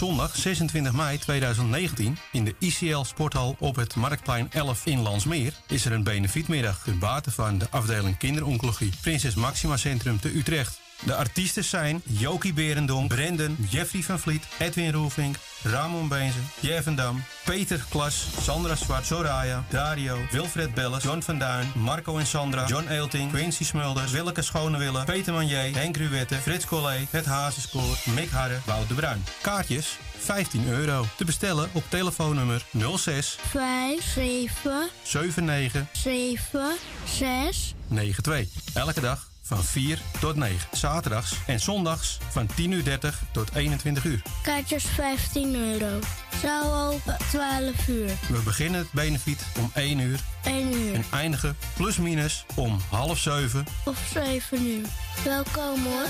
zondag 0.00 0.36
26 0.36 0.92
mei 0.92 1.18
2019 1.18 2.16
in 2.32 2.44
de 2.44 2.54
ICL 2.58 3.02
Sporthal 3.02 3.56
op 3.58 3.76
het 3.76 3.94
Marktplein 3.94 4.46
11 4.50 4.86
in 4.86 5.00
Landsmeer 5.00 5.52
is 5.68 5.84
er 5.84 5.92
een 5.92 6.02
benefietmiddag 6.02 6.82
ten 6.82 6.98
bate 6.98 7.30
van 7.30 7.58
de 7.58 7.66
afdeling 7.70 8.18
kinderoncologie 8.18 8.92
Prinses 9.00 9.34
Maxima 9.34 9.76
Centrum 9.76 10.20
te 10.20 10.36
Utrecht. 10.36 10.89
De 11.04 11.14
artiesten 11.14 11.64
zijn 11.64 12.02
Jokie 12.04 12.52
Berendonk, 12.52 13.08
Brendan, 13.08 13.56
Jeffrey 13.68 14.02
van 14.02 14.18
Vliet, 14.18 14.44
Edwin 14.58 14.92
Roelvink, 14.92 15.36
Ramon 15.62 16.08
Beenzen, 16.08 16.50
Jevendam, 16.60 17.22
Peter 17.44 17.84
Klas, 17.88 18.26
Sandra 18.42 18.74
Zwart, 18.74 19.06
Soraya, 19.06 19.64
Dario, 19.68 20.16
Wilfred 20.30 20.74
Belles, 20.74 21.02
John 21.02 21.20
van 21.20 21.38
Duin, 21.38 21.72
Marco 21.74 22.18
en 22.18 22.26
Sandra, 22.26 22.66
John 22.66 22.88
Eelting, 22.88 23.32
Quincy 23.32 23.64
Smulders, 23.64 24.10
Willeke 24.10 24.42
Schonewille, 24.42 25.04
Peter 25.04 25.32
Manier, 25.32 25.74
Henk 25.74 25.96
Ruwette, 25.96 26.34
Frits 26.34 26.66
Collé, 26.66 27.06
Het 27.10 27.26
Hazenspoor, 27.26 27.96
Mick 28.14 28.30
Harre, 28.30 28.58
Wout 28.64 28.88
de 28.88 28.94
Bruin. 28.94 29.24
Kaartjes 29.40 29.98
15 30.18 30.68
euro. 30.68 31.06
Te 31.16 31.24
bestellen 31.24 31.70
op 31.72 31.84
telefoonnummer 31.88 32.64
06 32.96 33.38
5, 33.48 34.04
7, 34.04 34.88
79 35.02 35.86
7, 35.92 36.76
6. 37.04 37.74
92. 37.88 38.74
Elke 38.74 39.00
dag 39.00 39.29
van 39.50 39.64
4 39.64 39.98
tot 40.20 40.36
9. 40.36 40.58
Zaterdags 40.72 41.32
en 41.46 41.60
zondags 41.60 42.18
van 42.30 42.46
10 42.54 42.70
uur 42.70 42.84
30 42.84 43.22
tot 43.32 43.54
21 43.54 44.04
uur. 44.04 44.22
Kaartjes 44.42 44.84
15 44.84 45.54
euro. 45.54 45.98
Zaal 46.42 46.92
open 46.92 47.16
12 47.30 47.88
uur. 47.88 48.10
We 48.28 48.40
beginnen 48.44 48.80
het 48.80 48.92
benefiet 48.92 49.46
om 49.58 49.70
1 49.74 49.98
uur 49.98 50.20
1 50.44 50.74
uur 50.74 50.94
en 50.94 51.04
eindigen 51.12 51.56
plus 51.76 51.96
minus 51.96 52.44
om 52.54 52.78
half 52.90 53.18
7. 53.18 53.64
of 53.84 53.98
7 54.12 54.66
uur. 54.66 54.86
Welkom 55.24 55.84
hoor. 55.84 56.06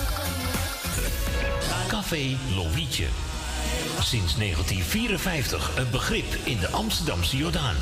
Café 1.88 2.36
Lovietje. 2.54 3.06
Sinds 4.00 4.36
1954 4.36 5.76
een 5.76 5.90
begrip 5.90 6.34
in 6.44 6.58
de 6.58 6.68
Amsterdamse 6.68 7.36
Jordaan. 7.36 7.76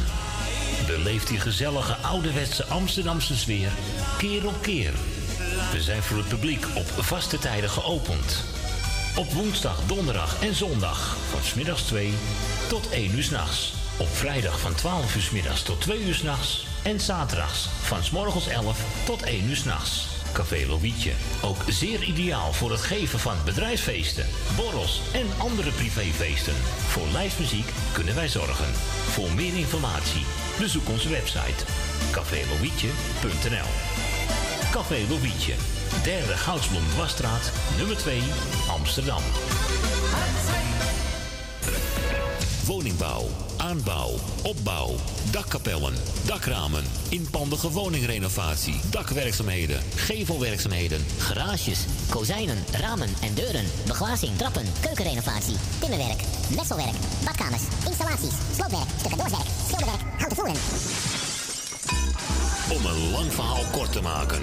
Beleef 0.86 1.24
die 1.24 1.40
gezellige 1.40 1.94
ouderwetse 1.94 2.64
Amsterdamse 2.64 3.36
sfeer 3.36 3.70
keer 4.18 4.46
op 4.46 4.62
keer. 4.62 4.92
We 5.72 5.82
zijn 5.82 6.02
voor 6.02 6.16
het 6.16 6.28
publiek 6.28 6.66
op 6.74 6.86
vaste 6.86 7.38
tijden 7.38 7.70
geopend. 7.70 8.44
Op 9.16 9.32
woensdag, 9.32 9.80
donderdag 9.86 10.42
en 10.42 10.54
zondag 10.54 11.16
van 11.30 11.42
smiddags 11.42 11.82
2 11.82 12.14
tot 12.68 12.90
1 12.90 13.14
uur 13.14 13.22
s'nachts. 13.22 13.74
Op 13.98 14.08
vrijdag 14.08 14.60
van 14.60 14.74
12 14.74 15.16
uur 15.16 15.22
's 15.22 15.30
middags 15.30 15.62
tot 15.62 15.80
2 15.80 16.02
uur 16.02 16.14
s'nachts. 16.14 16.66
En 16.82 17.00
zaterdags 17.00 17.68
van 17.82 18.04
's 18.04 18.10
morgens 18.10 18.48
11 18.48 19.04
tot 19.04 19.22
1 19.22 19.44
uur 19.48 19.56
s'nachts. 19.56 20.06
Café 20.32 20.66
Lovietje. 20.66 21.12
Ook 21.42 21.64
zeer 21.68 22.02
ideaal 22.02 22.52
voor 22.52 22.70
het 22.70 22.80
geven 22.80 23.18
van 23.18 23.36
bedrijfsfeesten, 23.44 24.26
borrels 24.56 25.00
en 25.12 25.26
andere 25.38 25.70
privéfeesten. 25.70 26.54
Voor 26.88 27.06
lijstmuziek 27.12 27.70
kunnen 27.92 28.14
wij 28.14 28.28
zorgen. 28.28 28.72
Voor 29.10 29.30
meer 29.32 29.56
informatie 29.56 30.24
bezoek 30.58 30.88
onze 30.88 31.08
website 31.08 31.64
cafélovietje.nl 32.10 33.87
Café 34.78 35.06
Lovietje. 35.08 35.54
Derde 36.02 36.36
Goudsblom 36.36 36.82
Dwarsstraat, 36.94 37.52
nummer 37.78 37.96
2, 37.96 38.22
Amsterdam. 38.70 39.22
Woningbouw, 42.66 43.26
aanbouw, 43.56 44.14
opbouw, 44.42 44.94
dakkapellen, 45.30 45.94
dakramen, 46.26 46.84
inpandige 47.08 47.70
woningrenovatie, 47.70 48.80
dakwerkzaamheden, 48.90 49.82
gevelwerkzaamheden, 49.96 51.06
Garages, 51.18 51.78
kozijnen, 52.10 52.64
ramen 52.72 53.10
en 53.20 53.34
deuren, 53.34 53.66
beglazing, 53.86 54.36
trappen, 54.36 54.66
keukenrenovatie, 54.80 55.56
timmerwerk, 55.78 56.20
messelwerk, 56.56 56.96
badkamers, 57.24 57.62
installaties, 57.86 58.34
sloopwerk, 58.54 58.88
stucadoorswerk, 58.98 59.46
schilderwerk, 59.66 60.00
houten 60.18 60.36
voeren. 60.36 61.17
Om 62.70 62.84
een 62.84 63.10
lang 63.10 63.32
verhaal 63.32 63.64
kort 63.72 63.92
te 63.92 64.00
maken. 64.00 64.42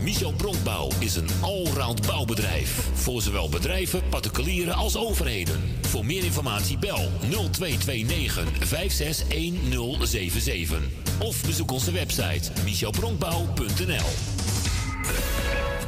Michel 0.00 0.32
Bronkbouw 0.32 0.90
is 0.98 1.16
een 1.16 1.28
allround 1.40 2.06
bouwbedrijf. 2.06 2.88
Voor 2.94 3.22
zowel 3.22 3.48
bedrijven, 3.48 4.08
particulieren 4.08 4.74
als 4.74 4.96
overheden. 4.96 5.60
Voor 5.80 6.04
meer 6.04 6.24
informatie 6.24 6.78
bel 6.78 7.10
0229 7.20 8.68
561077. 8.68 10.82
Of 11.18 11.44
bezoek 11.44 11.70
onze 11.70 11.92
website 11.92 12.50
michelbronkbouw.nl 12.64 14.10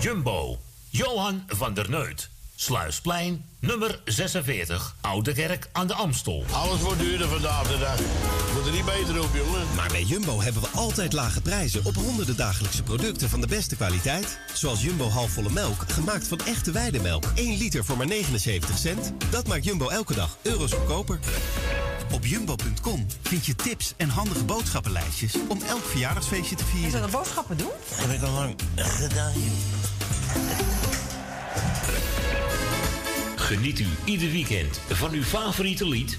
Jumbo. 0.01 0.59
Johan 0.91 1.45
van 1.47 1.75
der 1.75 1.91
Neut. 1.91 2.29
Sluisplein, 2.57 3.45
nummer 3.59 4.01
46, 4.05 4.97
Oude 5.01 5.33
Kerk 5.33 5.69
aan 5.73 5.87
de 5.87 5.95
Amstel. 5.95 6.45
Alles 6.53 6.81
wordt 6.81 7.01
duurder 7.01 7.29
vandaag 7.29 7.69
de 7.69 7.79
dag. 7.79 7.99
Er 8.67 8.73
niet 8.73 8.85
beter 8.85 9.23
op, 9.23 9.29
jongen. 9.35 9.67
Maar 9.75 9.89
bij 9.89 10.03
Jumbo 10.03 10.41
hebben 10.41 10.63
we 10.63 10.69
altijd 10.69 11.13
lage 11.13 11.41
prijzen 11.41 11.85
op 11.85 11.95
honderden 11.95 12.37
dagelijkse 12.37 12.83
producten 12.83 13.29
van 13.29 13.41
de 13.41 13.47
beste 13.47 13.77
kwaliteit. 13.77 14.39
Zoals 14.55 14.83
Jumbo 14.83 15.09
halfvolle 15.09 15.51
melk, 15.51 15.85
gemaakt 15.87 16.29
van 16.29 16.39
echte 16.39 16.71
weidemelk. 16.71 17.25
1 17.35 17.57
liter 17.57 17.85
voor 17.85 17.97
maar 17.97 18.07
79 18.07 18.79
cent. 18.79 19.13
Dat 19.31 19.47
maakt 19.47 19.65
Jumbo 19.65 19.89
elke 19.89 20.15
dag 20.15 20.37
euro's 20.43 20.73
goedkoper. 20.73 21.19
Op 22.13 22.27
jumbo.com 22.27 23.07
vind 23.23 23.47
je 23.47 23.55
tips 23.55 23.95
en 23.97 24.09
handige 24.09 24.45
boodschappenlijstjes 24.45 25.35
om 25.49 25.59
elk 25.69 25.85
verjaardagsfeestje 25.85 26.57
te 26.57 26.65
vieren. 26.65 26.93
Dat 26.93 27.03
een 27.03 27.11
boodschappen 27.11 27.57
doen? 27.57 27.71
Heb 27.95 28.11
ik 28.11 28.23
al 28.23 28.33
lang 28.33 28.55
gedaan. 28.77 29.33
Geniet 33.37 33.79
u 33.79 33.87
ieder 34.05 34.31
weekend 34.31 34.81
van 34.89 35.13
uw 35.13 35.23
favoriete 35.23 35.89
lied? 35.89 36.19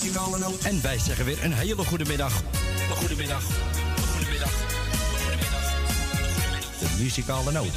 En 0.00 0.82
wij 0.82 0.98
zeggen 0.98 1.24
weer 1.24 1.44
een 1.44 1.52
hele 1.52 1.84
goede 1.84 2.04
middag. 2.04 2.42
Een 2.42 2.96
goede 2.96 3.16
middag. 3.16 3.48
Een 3.48 4.02
goede 4.02 4.30
middag. 4.30 4.52
Een 4.52 5.18
goede 5.18 5.36
middag. 5.36 5.62
De 6.78 6.96
muzikale 7.02 7.52
noot. 7.52 7.72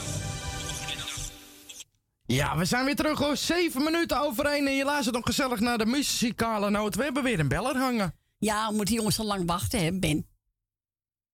Ja, 2.26 2.58
we 2.58 2.66
zijn 2.66 2.86
weer 2.86 2.96
terug 2.96 3.20
hoor. 3.20 3.38
Zeven 3.38 3.84
minuten 3.84 4.20
over 4.20 4.46
één 4.46 4.68
en 4.68 4.74
je 4.74 4.86
luistert 4.86 5.16
nog 5.16 5.26
gezellig 5.26 5.60
naar 5.60 5.78
de 5.78 5.86
muzikale 5.86 6.70
noot. 6.70 6.96
We 6.96 7.04
hebben 7.04 7.24
weer 7.24 7.40
een 7.40 7.48
beller 7.48 7.78
hangen. 7.78 8.16
Ja, 8.38 8.68
moeten 8.68 8.86
die 8.86 8.96
jongens 8.96 9.20
al 9.20 9.26
lang 9.26 9.46
wachten, 9.46 9.84
hè, 9.84 10.00
Ben? 10.00 10.28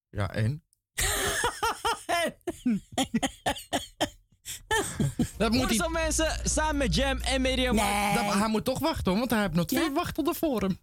Ja, 0.10 0.34
en? 0.34 0.64
Dat 5.40 5.52
moet 5.52 5.60
Goedemiddag 5.60 5.92
mensen, 5.92 6.40
samen 6.44 6.78
met 6.78 6.96
Jam 6.96 7.18
en 7.18 7.42
Media 7.42 7.72
Nee. 7.72 8.14
Dat, 8.14 8.34
hij 8.34 8.48
moet 8.48 8.66
toch 8.66 8.80
wachten 8.80 9.12
hoor, 9.12 9.20
want 9.20 9.32
hij 9.32 9.42
heeft 9.42 9.54
nog 9.54 9.66
twee 9.66 9.92
wachtenden 9.92 10.36
voor 10.36 10.62
hem. 10.62 10.80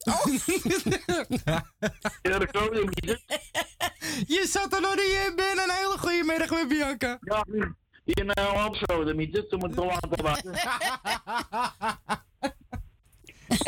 Ja, 2.23 2.23
dat 2.39 2.51
kan 2.51 2.63
je 2.63 2.85
niet. 2.85 3.25
Je 4.27 4.47
zat 4.49 4.75
er 4.75 4.81
nog 4.81 4.95
niet 4.95 5.05
in, 5.27 5.33
Ben. 5.37 5.59
Een 5.59 5.71
hele 5.71 5.99
goede 5.99 6.23
middag 6.27 6.51
met 6.51 6.69
Bianca. 6.69 7.19
Ja, 7.21 7.45
in 8.05 8.33
uh, 8.39 8.65
Amsterdam, 8.65 9.17
niet. 9.17 9.33
Dus 9.33 9.45
moet 9.51 9.71
ik 9.71 9.75
wel 9.75 9.87
laten 9.87 10.23
wachten. 10.23 10.55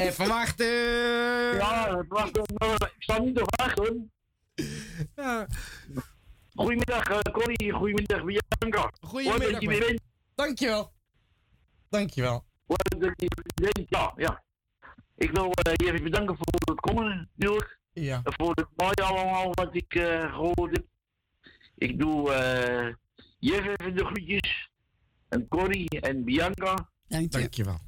Even 0.04 0.28
wachten. 0.28 0.66
Ja, 1.56 1.96
het 1.96 2.08
wacht, 2.08 2.58
maar 2.58 2.74
ik 2.74 3.02
sta 3.02 3.18
niet 3.18 3.36
te 3.36 3.42
wachten. 3.44 4.12
Ja. 5.14 5.46
Goedemiddag, 6.54 7.10
uh, 7.10 7.18
Corrie. 7.32 7.72
Goedemiddag, 7.72 8.24
Bianca. 8.24 8.90
Goedemiddag. 9.00 9.60
Je 9.60 9.68
weer. 9.68 10.06
Dankjewel. 10.38 10.92
Dankjewel. 11.88 12.44
Ja, 13.88 14.12
ja. 14.16 14.42
Ik 15.16 15.30
wil 15.30 15.44
uh, 15.44 15.72
je 15.74 15.92
even 15.92 16.02
bedanken 16.02 16.36
voor 16.36 16.74
het 16.74 16.80
komen, 16.80 17.30
natuurlijk. 17.34 17.78
Ja. 17.92 18.20
En 18.24 18.32
voor 18.36 18.50
het 18.50 18.66
mooie 18.76 19.02
allemaal 19.02 19.54
wat 19.54 19.74
ik 19.74 19.94
uh, 19.94 20.34
gehoord 20.34 20.76
heb. 20.76 20.84
Ik 21.74 21.98
doe 21.98 22.30
uh, 22.30 22.94
Jeff 23.38 23.66
even 23.66 23.96
de 23.96 24.04
groetjes. 24.04 24.70
En 25.28 25.48
Corrie 25.48 26.00
en 26.00 26.24
Bianca. 26.24 26.90
Dank 27.08 27.32
je. 27.32 27.38
Dankjewel. 27.38 27.78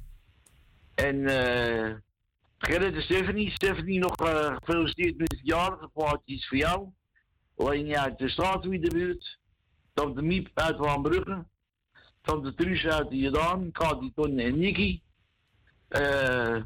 En 0.95 1.15
uh, 1.15 1.95
Gerrit 2.57 2.95
en 2.95 3.01
Stephanie. 3.01 3.51
Stephanie 3.51 3.99
nog 3.99 4.21
uh, 4.21 4.55
gefeliciteerd 4.63 5.17
met 5.17 5.31
het 5.31 5.41
jarige 5.43 5.89
plaatje 5.93 6.45
voor 6.47 6.57
jou. 6.57 6.89
Alleen 7.55 7.97
uit 7.97 8.17
de 8.17 8.29
straatwiet 8.29 8.83
de 8.83 8.89
buurt. 8.89 9.39
Tante 9.93 10.21
Miep 10.21 10.49
uit 10.53 10.77
Waanbrugge. 10.77 11.45
Tante 12.21 12.53
Truus 12.53 12.85
uit 12.85 13.09
de 13.09 13.17
Jordaan. 13.17 13.71
Kati, 13.71 14.11
Ton 14.15 14.39
en 14.39 14.59
Nicky. 14.59 15.01
Uh, 15.89 16.61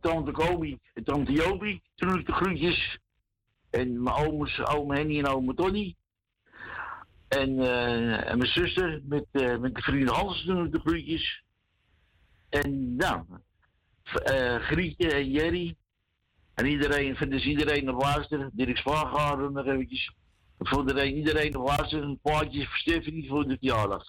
tante, 0.00 0.30
Kobi 0.32 0.78
en 0.94 1.04
tante 1.04 1.32
Jopie. 1.32 1.82
Toen 1.94 2.24
de 2.24 2.32
groetjes. 2.32 2.98
En 3.70 4.02
mijn 4.02 4.16
ooms, 4.16 4.66
oom 4.66 4.90
Henny 4.90 5.18
en 5.18 5.26
oom 5.26 5.54
Tony. 5.54 5.96
En, 7.28 7.50
uh, 7.50 8.30
en 8.30 8.38
mijn 8.38 8.50
zuster 8.50 9.00
met, 9.04 9.26
uh, 9.32 9.58
met 9.58 9.74
de 9.74 9.82
vrienden 9.82 10.14
Hans 10.14 10.44
doen 10.44 10.70
de 10.70 10.80
groetjes. 10.80 11.42
En 12.48 12.96
nou, 12.96 13.24
uh, 14.30 14.54
Grietje 14.54 15.12
en 15.12 15.30
Jerry. 15.30 15.76
En 16.54 16.66
iedereen, 16.66 17.16
dus 17.28 17.44
iedereen 17.44 17.90
op 17.90 18.02
luisteren. 18.02 18.50
Dirk 18.52 18.76
Spaargaarden 18.76 19.52
nog 19.52 19.66
eventjes. 19.66 20.12
Voor 20.58 20.80
iedereen, 20.80 21.16
iedereen 21.16 21.56
op 21.56 21.66
luisteren. 21.66 22.08
Een 22.08 22.18
plaatje 22.22 22.66
voor 22.66 22.76
Stephanie 22.76 23.28
voor 23.28 23.48
de 23.48 23.56
verjaardag. 23.58 24.04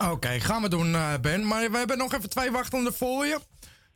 Oké, 0.00 0.10
okay, 0.10 0.40
gaan 0.40 0.62
we 0.62 0.68
doen, 0.68 0.92
uh, 0.92 1.14
Ben. 1.20 1.46
Maar 1.46 1.70
we 1.70 1.78
hebben 1.78 1.98
nog 1.98 2.14
even 2.14 2.30
twee 2.30 2.50
wachtenden 2.50 2.94
voor 2.94 3.26
je. 3.26 3.38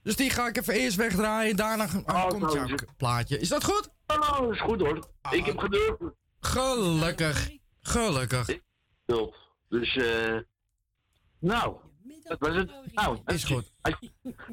Dus 0.02 0.16
die 0.16 0.30
ga 0.30 0.48
ik 0.48 0.56
even 0.56 0.74
eerst 0.74 0.96
wegdraaien. 0.96 1.56
Daarna 1.56 1.88
oh, 2.06 2.26
komt 2.26 2.52
jouw 2.52 2.66
plaatje. 2.96 3.38
Is 3.38 3.48
dat 3.48 3.64
goed? 3.64 3.88
Nou, 4.06 4.42
dat 4.42 4.52
is 4.52 4.60
goed 4.60 4.80
hoor. 4.80 5.08
Oh, 5.22 5.32
ik 5.32 5.44
heb 5.44 5.58
gedurfd. 5.58 6.02
Gelukkig. 6.40 7.50
Gelukkig. 7.80 8.46
Dus, 9.68 9.96
eh. 9.96 10.28
Uh, 10.28 10.40
nou. 11.38 11.76
Dat 12.22 12.38
was 12.38 12.56
het. 12.56 12.70
Nou, 12.92 13.18
is 13.26 13.44
goed. 13.44 13.72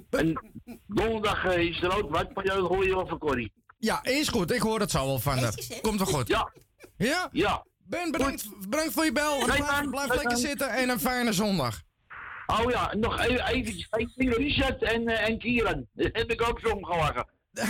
En 0.10 0.54
donderdag 0.88 1.46
uh, 1.46 1.58
is 1.58 1.82
er 1.82 1.98
ook 1.98 2.10
wat, 2.12 2.34
maar 2.34 2.46
jou 2.46 2.62
hoor 2.62 2.86
je 2.86 2.96
wel 2.96 3.08
van 3.08 3.18
Corrie. 3.18 3.54
Ja, 3.78 4.04
is 4.04 4.28
goed. 4.28 4.52
Ik 4.52 4.62
hoor 4.62 4.80
het 4.80 4.92
zo 4.92 5.06
wel 5.06 5.20
van. 5.20 5.40
Komt 5.82 5.98
wel 5.98 6.08
goed. 6.08 6.28
Ja. 6.28 6.52
Ja? 6.98 7.30
Ja. 7.32 7.66
Ben, 7.92 8.12
bedankt, 8.12 8.70
bedankt 8.70 8.94
voor 8.94 9.06
je 9.06 9.12
bel. 9.12 9.44
Blijf 9.44 9.90
blijf 9.90 10.16
lekker 10.16 10.38
zitten 10.38 10.70
en 10.70 10.90
een 10.90 11.00
fijne 11.00 11.34
zondag. 11.34 11.82
Oh 12.48 12.72
ja, 12.72 12.94
nog 12.96 13.20
even, 13.20 13.48
even, 13.48 13.88
even 13.92 14.34
Richard 14.34 14.84
en, 14.84 15.10
uh, 15.10 15.28
en 15.28 15.40
Kieran. 15.40 15.88
Dat 15.94 16.10
heb 16.14 16.32
ik 16.32 16.42
ook 16.48 16.60
zo 16.60 16.68
omgelachen. 16.68 17.26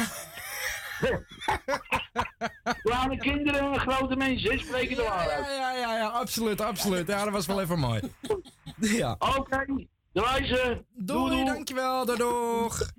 Kleine 2.84 3.18
kinderen 3.18 3.74
en 3.74 3.80
grote 3.80 4.16
mensen, 4.16 4.60
spreken 4.60 4.96
de 4.96 5.02
waarheid. 5.02 5.46
Ja, 5.46 5.52
ja, 5.52 5.72
ja, 5.76 5.98
ja, 5.98 6.08
absoluut, 6.08 6.62
absoluut. 6.62 7.08
Ja, 7.08 7.24
dat 7.24 7.34
was 7.34 7.46
wel 7.46 7.62
even 7.62 7.80
mooi. 7.80 8.02
Ja. 8.80 9.16
Oké, 9.20 9.38
okay. 9.38 9.88
Doei, 10.14 10.48
doei, 10.48 10.84
doei, 10.94 11.46
dankjewel, 11.46 12.06
doei, 12.06 12.18
doeg. 12.18 12.94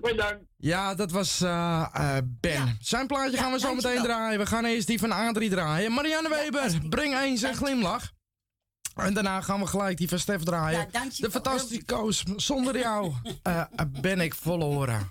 Bedankt. 0.00 0.44
Ja, 0.56 0.94
dat 0.94 1.10
was 1.10 1.42
uh, 1.42 1.86
uh, 1.96 2.16
Ben. 2.40 2.52
Ja. 2.52 2.74
Zijn 2.80 3.06
plaatje 3.06 3.36
gaan 3.36 3.52
we 3.52 3.58
zo 3.58 3.74
meteen 3.74 4.02
draaien. 4.02 4.38
We 4.38 4.46
gaan 4.46 4.64
eerst 4.64 4.86
die 4.86 4.98
van 4.98 5.12
Adrie 5.12 5.50
draaien. 5.50 5.92
Marianne 5.92 6.28
Weber, 6.28 6.88
breng 6.88 7.18
eens 7.18 7.42
een 7.42 7.54
glimlach. 7.54 8.12
En 8.94 9.14
daarna 9.14 9.40
gaan 9.40 9.60
we 9.60 9.66
gelijk 9.66 9.96
die 9.96 10.08
van 10.08 10.18
Stef 10.18 10.42
draaien. 10.42 10.88
Ja, 10.92 11.04
de 11.16 11.30
fantastische 11.30 11.84
koos. 11.84 12.22
Zonder 12.36 12.78
jou 12.78 13.12
uh, 13.46 13.62
ben 14.00 14.20
ik 14.20 14.34
verloren. 14.34 15.10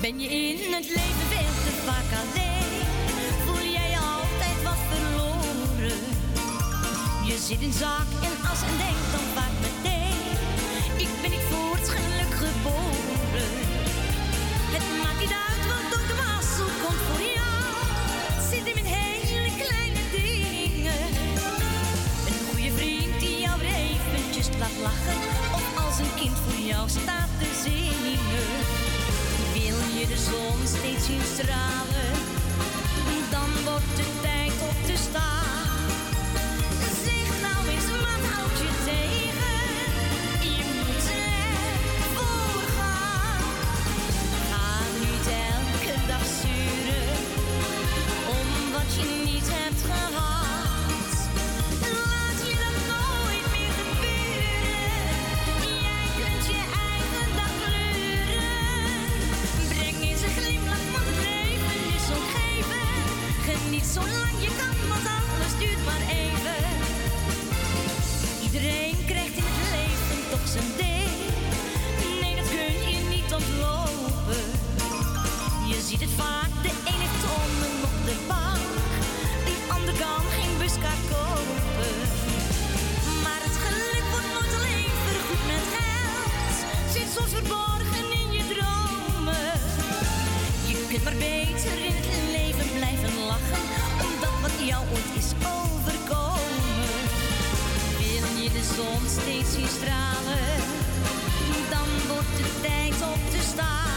Ben 0.00 0.20
je 0.20 0.28
in 0.28 0.72
het 0.72 0.93
alleen? 2.22 2.82
Voel 3.44 3.70
jij 3.78 3.92
altijd 4.12 4.62
wat 4.62 4.80
verloren? 4.90 6.00
Je 7.24 7.36
zit 7.46 7.60
in 7.60 7.72
zak 7.72 8.08
en 8.28 8.48
as 8.50 8.60
en 8.68 8.76
denkt 8.84 9.08
dan 9.14 9.26
vaak 9.36 9.54
meteen: 9.66 10.36
Ik 10.96 11.08
ben 11.20 11.30
niet 11.30 11.46
voor 11.50 11.76
het 11.78 11.88
geluk 11.88 12.34
geboren. 12.44 13.50
Het 14.74 14.86
maakt 15.02 15.20
niet 15.20 15.34
uit 15.48 15.62
wat 15.70 15.84
door 15.92 16.06
de 16.10 16.16
wassel 16.22 16.70
komt 16.82 17.02
voor 17.08 17.24
jou. 17.38 17.66
Zit 18.50 18.66
in 18.76 18.84
hele 18.84 19.50
kleine 19.62 20.02
dingen. 20.18 21.02
Een 22.28 22.40
goede 22.48 22.72
vriend 22.78 23.20
die 23.20 23.38
jou 23.46 23.60
eventjes 23.60 24.48
laat 24.58 24.76
lachen. 24.82 25.18
Of 25.58 25.66
als 25.86 25.98
een 25.98 26.14
kind 26.20 26.36
voor 26.44 26.60
jou 26.70 26.88
staat 26.88 27.30
te 27.38 27.48
zingen. 27.64 28.63
De 30.08 30.16
zon 30.16 30.66
steeds 30.66 31.06
zien 31.06 31.20
stralen, 31.34 32.12
dan 33.30 33.50
wordt 33.64 33.96
het 33.96 34.13
jou 94.66 94.84
ooit 94.92 95.14
is 95.16 95.32
overkomen. 95.56 97.02
Wil 97.98 98.42
je 98.42 98.50
de 98.50 98.64
zon 98.76 99.08
steeds 99.08 99.52
zien 99.52 99.68
stralen, 99.68 100.56
dan 101.70 101.88
wordt 102.08 102.36
het 102.42 102.62
tijd 102.62 103.12
op 103.12 103.30
te 103.30 103.42
staan. 103.52 103.93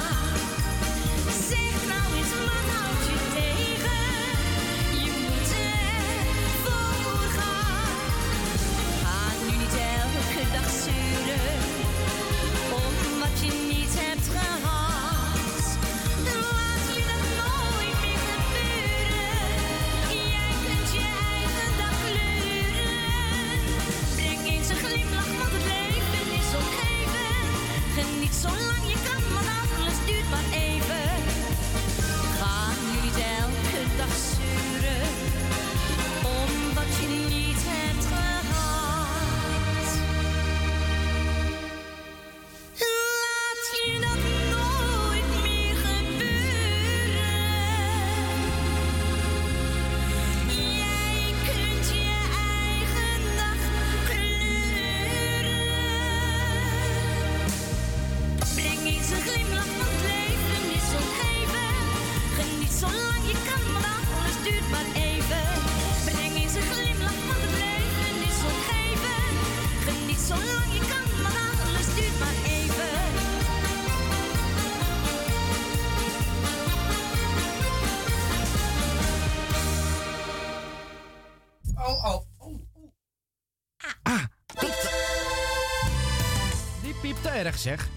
Zeg. 87.60 87.88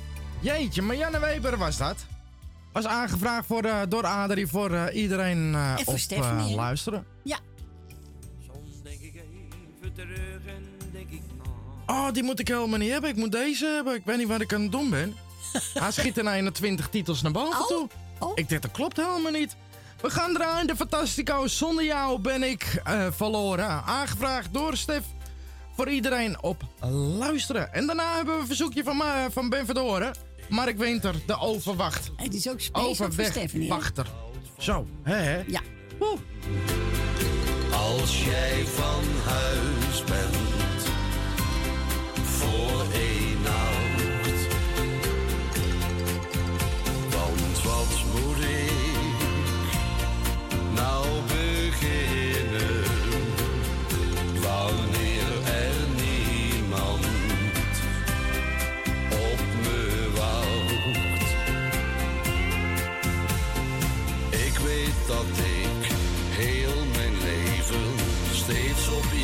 Jeetje, 0.40 0.83
Marianne 0.83 1.21
Weber 1.21 1.57
was 1.59 1.76
dat. 1.76 1.97
Was 2.73 2.87
aangevraagd 2.87 3.47
voor, 3.47 3.62
eh, 3.64 3.81
door 3.88 4.07
Adrie 4.07 4.47
voor 4.47 4.71
eh, 4.75 5.02
iedereen 5.02 5.55
eh, 5.55 5.71
En 5.79 5.85
voor 5.85 5.93
op 5.93 5.99
Stephanie, 5.99 6.45
eh, 6.45 6.49
hè? 6.49 6.55
luisteren. 6.55 7.07
Ja. 7.23 7.38
Oh, 11.87 12.12
die 12.12 12.23
moet 12.23 12.38
ik 12.40 12.49
helemaal 12.49 12.79
niet 12.79 12.90
hebben. 12.90 13.11
Ik 13.11 13.17
moet 13.17 13.33
deze 13.33 13.67
hebben. 13.67 13.95
Ik 13.95 14.05
weet 14.05 14.17
niet 14.17 14.29
wat 14.29 14.40
ik 14.40 14.52
aan 14.52 14.62
het 14.62 14.73
doen 14.73 14.90
ben. 14.90 15.14
Hij 15.75 15.93
schiet 15.93 16.19
er 16.19 16.26
21 16.26 16.88
titels 16.88 17.23
naar 17.23 17.33
boven 17.33 17.67
toe. 17.67 17.88
Ik 18.35 18.49
denk, 18.49 18.62
dat 18.62 18.71
klopt 18.71 18.97
helemaal 18.97 19.33
niet. 19.33 19.57
We 20.00 20.11
gaan 20.11 20.33
draaien. 20.35 20.67
De 20.67 20.76
Fantastico. 20.76 21.47
Zonder 21.47 21.85
jou 21.85 22.21
ben 22.21 22.43
ik 22.43 22.81
eh, 22.85 23.07
verloren. 23.11 23.85
Aangevraagd 23.85 24.52
door 24.52 24.76
Stef. 24.76 25.05
Voor 25.80 25.90
iedereen 25.90 26.42
op 26.42 26.62
luisteren. 27.18 27.72
En 27.72 27.87
daarna 27.87 28.16
hebben 28.16 28.34
we 28.34 28.40
een 28.40 28.46
verzoekje 28.46 28.84
van, 28.84 28.96
Ma- 28.96 29.30
van 29.30 29.49
Ben 29.49 29.64
Verdoren. 29.66 30.14
Mark 30.49 30.78
Winter, 30.78 31.14
de 31.26 31.38
overwacht. 31.38 32.10
Het 32.16 32.34
is 32.34 32.49
ook 32.49 32.60
speciaal 32.60 32.94
voor 32.94 33.12
Stephanie. 33.12 33.46
Overwegwachter. 33.46 34.06
Zo, 34.58 34.87
hè 35.02 35.14
hè? 35.16 35.42
Ja. 35.46 35.60
Als 37.72 38.25
jij 38.25 38.64
van 38.64 39.04
huis 39.25 40.04
bent 40.04 40.39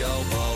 steeds 0.06 0.55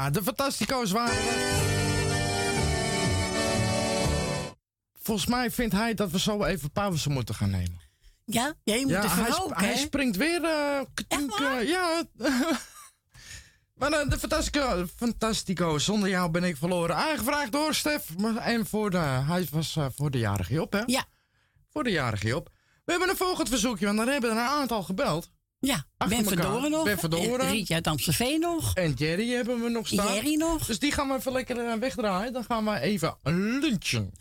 Ja, 0.00 0.10
de 0.10 0.22
Fantastico's 0.22 0.90
waren 0.90 1.16
er. 1.16 1.68
Volgens 5.02 5.26
mij 5.26 5.50
vindt 5.50 5.74
hij 5.74 5.94
dat 5.94 6.10
we 6.10 6.18
zo 6.18 6.44
even 6.44 6.70
pauze 6.70 7.10
moeten 7.10 7.34
gaan 7.34 7.50
nemen. 7.50 7.80
Ja, 8.24 8.54
jij 8.64 8.80
moet 8.80 8.90
ja, 8.90 9.04
even 9.04 9.24
hij, 9.24 9.66
hij 9.66 9.76
springt 9.76 10.16
weer. 10.16 10.44
eh, 10.44 11.68
ja. 11.68 12.02
maar 13.78 13.92
eh, 13.92 14.08
de 14.10 14.18
Fantastico, 14.18 14.86
Fantastico, 14.96 15.78
zonder 15.78 16.08
jou 16.08 16.30
ben 16.30 16.44
ik 16.44 16.56
verloren. 16.56 16.96
Aangevraagd 16.96 17.52
door 17.52 17.74
Stef. 17.74 18.10
En 18.38 18.66
voor 18.66 18.90
de, 18.90 18.98
hij 18.98 19.46
was 19.50 19.76
eh, 19.76 19.86
voor 19.96 20.10
de 20.10 20.18
jarige 20.18 20.52
Job, 20.52 20.72
hè? 20.72 20.82
Ja. 20.86 21.04
Voor 21.70 21.84
de 21.84 21.90
jarige 21.90 22.26
Job. 22.26 22.50
We 22.84 22.90
hebben 22.90 23.08
een 23.08 23.16
volgend 23.16 23.48
verzoekje, 23.48 23.86
want 23.86 23.98
dan 23.98 24.08
hebben 24.08 24.30
er 24.30 24.36
een 24.36 24.42
aantal 24.42 24.82
gebeld. 24.82 25.30
Ja, 25.60 25.84
Achter 25.96 26.16
Ben. 26.16 26.26
Verdoren 26.26 26.70
nog. 26.70 26.84
Ben 26.84 26.98
Verdoren. 26.98 27.46
En 27.46 27.50
Rietje 27.50 27.74
uit 27.74 27.86
Amstelveen 27.86 28.40
nog. 28.40 28.74
En 28.74 28.92
Jerry 28.92 29.30
hebben 29.30 29.62
we 29.62 29.68
nog 29.68 29.86
staan. 29.86 30.14
Jerry 30.14 30.34
nog. 30.34 30.66
Dus 30.66 30.78
die 30.78 30.92
gaan 30.92 31.08
we 31.08 31.14
even 31.14 31.32
lekker 31.32 31.58
eh, 31.66 31.78
wegdraaien. 31.78 32.32
Dan 32.32 32.44
gaan 32.44 32.64
we 32.64 32.80
even 32.80 33.16
lunchen. 33.22 34.12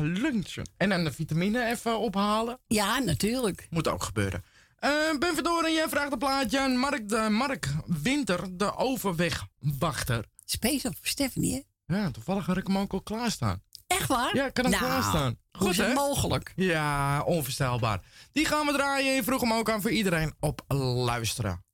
lunchen. 0.22 0.70
En 0.76 0.88
dan 0.88 1.04
de 1.04 1.12
vitamine 1.12 1.66
even 1.70 1.98
ophalen. 1.98 2.58
Ja, 2.66 2.98
natuurlijk. 2.98 3.66
Moet 3.70 3.88
ook 3.88 4.02
gebeuren. 4.02 4.44
Eh, 4.76 4.90
ben 5.18 5.34
Verdoren, 5.34 5.72
jij 5.72 5.88
vraagt 5.88 6.12
een 6.12 6.18
plaatje 6.18 6.60
aan 6.60 6.76
Mark, 6.76 7.08
de, 7.08 7.26
Mark 7.30 7.68
Winter, 7.86 8.56
de 8.56 8.76
overwegwachter. 8.76 10.24
Speciaal 10.44 10.92
voor 10.92 11.06
Stephanie, 11.06 11.52
hè? 11.86 11.96
Ja, 11.96 12.10
toevallig 12.10 12.46
had 12.46 12.56
ik 12.56 12.66
hem 12.66 12.78
ook 12.78 12.92
al 12.92 13.02
klaarstaan. 13.02 13.62
Echt 13.86 14.08
waar? 14.08 14.36
Ja, 14.36 14.48
kan 14.48 14.64
nou, 14.64 14.76
het 14.76 14.84
nou, 14.84 15.00
klaarstaan. 15.00 15.38
Goed, 15.52 15.78
is 15.78 15.94
mogelijk? 15.94 16.52
Ja, 16.56 17.22
onvoorstelbaar. 17.22 18.00
Die 18.32 18.44
gaan 18.44 18.66
we 18.66 18.72
draaien. 18.72 19.24
vroeg 19.24 19.40
hem 19.40 19.52
ook 19.52 19.70
aan 19.70 19.80
voor 19.80 19.90
iedereen 19.90 20.34
op 20.40 20.64
luisteren. 20.68 21.64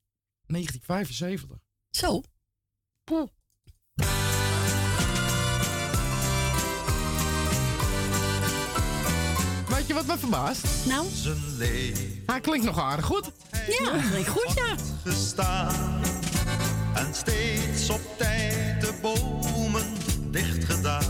1975. 0.47 1.57
Zo. 1.91 2.23
Weet 9.69 9.87
je 9.87 9.95
wat 9.95 10.07
me 10.07 10.19
verbaast? 10.19 10.87
Nou? 10.87 11.07
Hij 12.27 12.41
klinkt 12.41 12.67
nog 12.67 12.79
aardig 12.79 13.05
goed. 13.05 13.31
Ja, 13.67 14.01
klinkt 14.11 14.29
goed, 14.29 14.53
ja. 14.55 14.77
Gestaan 15.05 16.01
en 16.95 17.15
steeds 17.15 17.91
op 17.91 18.01
tijd 18.17 18.81
de 18.81 18.95
bomen 19.03 19.85
Dichtgedaan. 20.31 21.02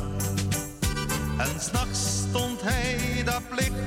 En 1.43 1.61
s'nachts 1.61 2.19
stond 2.29 2.63
hij 2.63 3.23
daar 3.25 3.43
plicht 3.49 3.82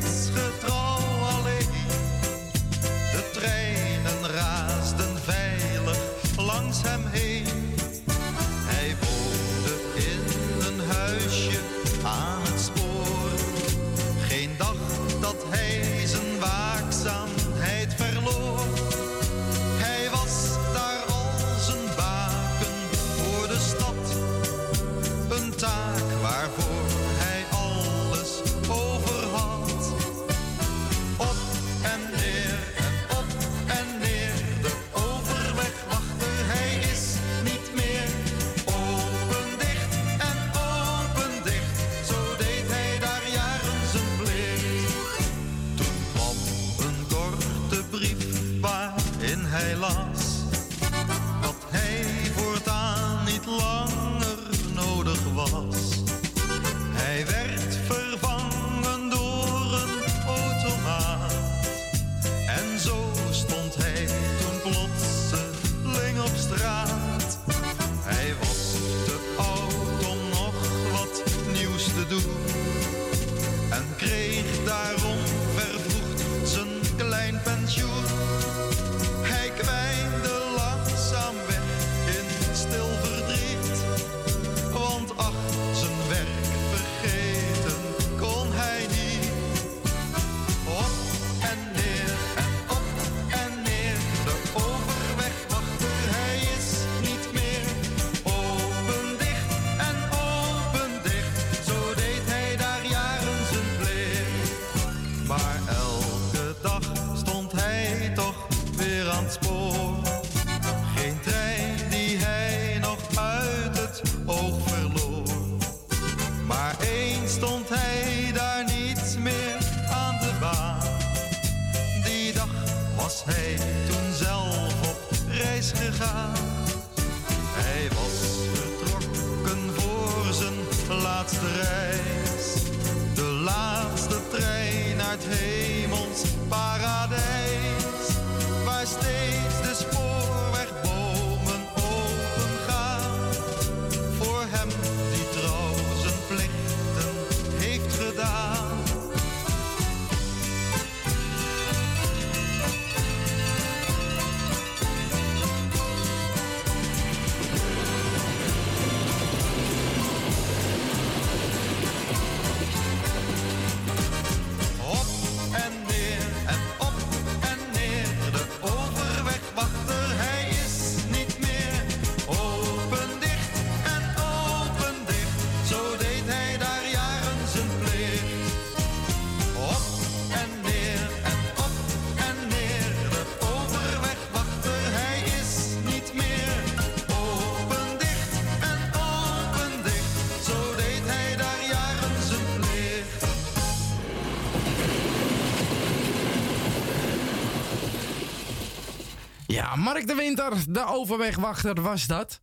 Mark 199.76 200.08
de 200.08 200.16
Winter, 200.16 200.54
de 200.70 200.86
overwegwachter 200.86 201.82
was 201.82 202.08
dat. 202.08 202.40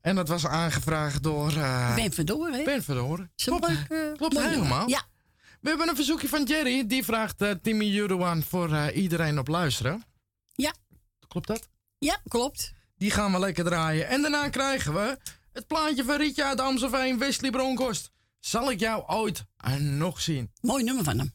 En 0.00 0.14
dat 0.14 0.28
was 0.28 0.46
aangevraagd 0.46 1.22
door... 1.22 1.52
Eh, 1.52 1.94
ben 1.94 2.12
Verdoren, 2.12 2.52
hè? 2.52 2.62
Ben 2.62 2.82
Verdoren. 2.82 3.32
Klopt, 3.34 3.68
uh, 3.68 4.12
klopt 4.16 4.38
helemaal. 4.38 4.88
Ja. 4.88 5.02
We 5.60 5.68
hebben 5.68 5.88
een 5.88 5.96
verzoekje 5.96 6.28
van 6.28 6.44
Jerry. 6.44 6.86
Die 6.86 7.04
vraagt 7.04 7.42
eh, 7.42 7.50
Timmy 7.62 7.84
Juruan 7.84 8.42
voor 8.42 8.90
iedereen 8.90 9.38
op 9.38 9.48
luisteren. 9.48 10.04
Ja. 10.54 10.74
Klopt 11.28 11.46
dat? 11.46 11.68
Ja, 11.98 12.20
klopt. 12.28 12.72
Die 12.96 13.10
gaan 13.10 13.32
we 13.32 13.38
lekker 13.38 13.64
draaien. 13.64 14.08
En 14.08 14.22
daarna 14.22 14.48
krijgen 14.48 14.94
we 14.94 15.18
het 15.52 15.66
plaatje 15.66 16.04
van 16.04 16.16
Rietje 16.16 16.44
uit 16.44 16.60
Amstelveen, 16.60 17.18
Wesley 17.18 17.50
Bronkhorst. 17.50 18.10
Zal 18.40 18.70
ik 18.70 18.80
jou 18.80 19.04
ooit 19.06 19.44
nog 19.78 20.20
zien? 20.20 20.50
Mooi 20.60 20.84
nummer 20.84 21.04
van 21.04 21.18
hem. 21.18 21.32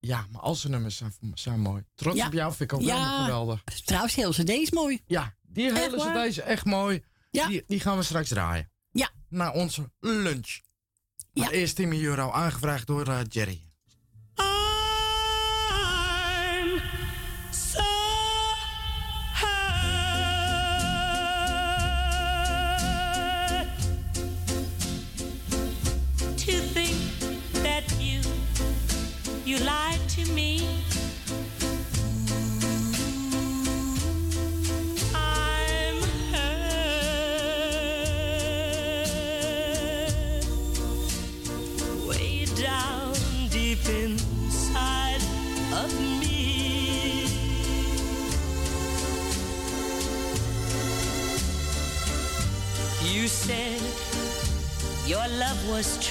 Ja, 0.00 0.26
maar 0.30 0.40
al 0.40 0.54
zijn 0.54 0.72
nummers 0.72 0.96
zijn, 0.96 1.12
zijn 1.34 1.60
mooi. 1.60 1.84
Trots 1.94 2.24
op 2.24 2.32
jou 2.32 2.54
vind 2.54 2.72
ik 2.72 2.78
ook 2.78 2.84
ja. 2.84 2.94
helemaal 2.94 3.24
geweldig. 3.24 3.62
Trouwens, 3.64 4.14
heel 4.14 4.30
CD 4.30 4.72
mooi. 4.72 5.02
Ja, 5.06 5.34
die 5.42 5.72
hele 5.72 5.96
CD 5.96 6.26
is 6.26 6.38
echt 6.38 6.64
mooi. 6.64 7.04
Ja. 7.30 7.46
Die, 7.46 7.64
die, 7.66 7.80
gaan 7.80 7.96
we 7.96 8.02
straks 8.02 8.28
draaien. 8.28 8.70
Ja. 8.90 9.10
Na 9.28 9.52
onze 9.52 9.90
lunch. 10.00 10.60
Maar 11.32 11.50
eerst 11.50 11.76
10 11.76 12.02
euro 12.02 12.30
aangevraagd 12.30 12.86
door 12.86 13.08
eh, 13.08 13.20
Jerry. 13.28 13.65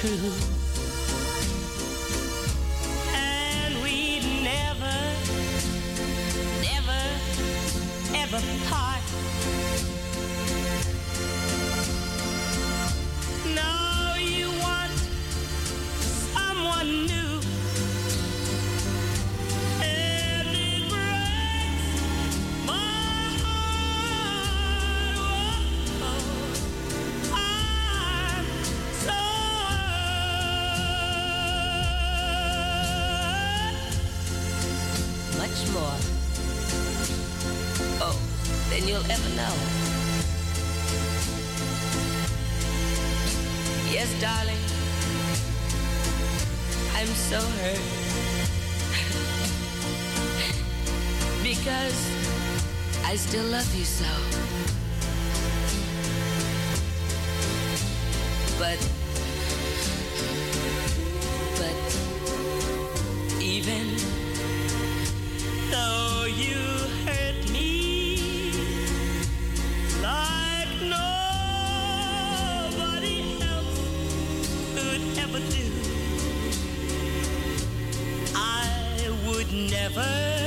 could. 0.06 0.55
Never. 79.56 80.45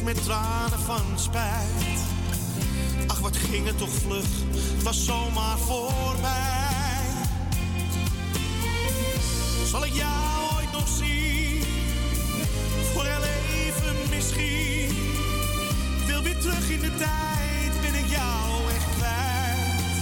Met 0.00 0.24
tranen 0.24 0.78
van 0.78 1.02
spijt. 1.14 2.00
Ach, 3.06 3.18
wat 3.18 3.36
ging 3.36 3.66
het 3.66 3.78
toch 3.78 3.88
vlug. 3.90 4.24
Het 4.52 4.82
was 4.82 5.04
zomaar 5.04 5.58
voorbij. 5.58 7.04
Zal 9.66 9.84
ik 9.84 9.92
jou 9.92 10.54
ooit 10.56 10.72
nog 10.72 10.88
zien? 10.88 11.64
voor 12.92 13.04
heel 13.04 13.22
even 13.64 13.96
misschien. 14.10 14.96
Wil 16.06 16.22
weer 16.22 16.38
terug 16.38 16.70
in 16.70 16.80
de 16.80 16.94
tijd, 16.96 17.80
ben 17.80 17.94
ik 17.94 18.06
jou 18.06 18.72
echt 18.74 18.96
kwijt. 18.96 19.94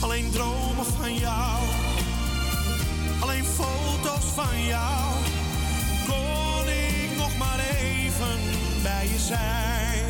Alleen 0.00 0.30
dromen 0.30 0.86
van 0.98 1.14
jou, 1.14 1.58
alleen 3.20 3.44
foto's 3.44 4.24
van 4.34 4.64
jou. 4.64 4.99
Je 9.02 9.18
zijn. 9.18 10.04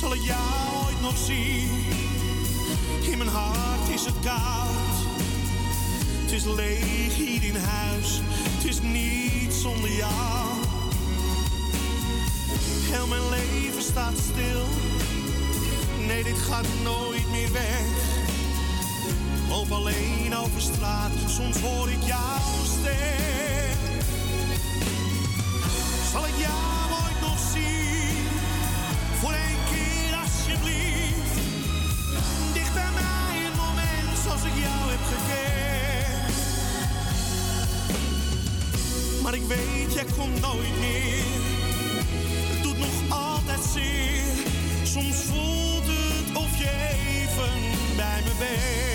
Zal 0.00 0.14
ik 0.14 0.22
jou 0.22 0.84
ooit 0.84 1.00
nog 1.00 1.16
zien? 1.16 1.70
In 3.10 3.18
mijn 3.18 3.30
hart 3.30 3.88
is 3.88 4.04
het 4.04 4.14
koud. 4.22 4.94
Het 6.22 6.32
is 6.32 6.44
leeg 6.44 7.14
hier 7.14 7.42
in 7.42 7.56
huis, 7.56 8.20
het 8.24 8.64
is 8.64 8.80
niet 8.80 9.52
zonder 9.52 9.90
jou. 9.90 10.46
Heel 12.90 13.06
mijn 13.06 13.28
leven 13.28 13.82
staat 13.82 14.18
stil, 14.18 14.64
nee 16.06 16.22
dit 16.22 16.38
gaat 16.38 16.66
nooit 16.82 17.30
meer 17.30 17.52
weg. 17.52 17.84
Loop 19.48 19.70
alleen 19.70 20.36
over 20.36 20.60
straat, 20.60 21.12
soms 21.26 21.60
hoor 21.60 21.90
ik 21.90 22.02
jouw 22.02 22.64
stem. 22.64 23.73
Zal 26.14 26.26
ik 26.26 26.36
jou 26.36 26.92
ooit 27.04 27.20
nog 27.20 27.38
zien, 27.52 28.26
voor 29.20 29.32
één 29.32 29.58
keer 29.70 30.18
alsjeblieft. 30.22 31.34
Dicht 32.52 32.74
bij 32.74 32.90
mij 32.94 33.46
een 33.46 33.56
moment 33.56 34.18
zoals 34.24 34.42
ik 34.44 34.54
jou 34.54 34.90
heb 34.90 35.04
gekend. 35.12 36.34
Maar 39.22 39.34
ik 39.34 39.42
weet, 39.42 39.92
jij 39.92 40.04
komt 40.16 40.40
nooit 40.40 40.78
meer. 40.80 41.24
Het 42.52 42.62
doet 42.62 42.78
nog 42.78 43.18
altijd 43.18 43.60
zeer. 43.72 44.24
Soms 44.82 45.16
voelt 45.16 45.86
het 45.86 46.36
of 46.36 46.58
je 46.58 46.70
even 47.08 47.52
bij 47.96 48.22
me 48.24 48.32
bent. 48.38 48.93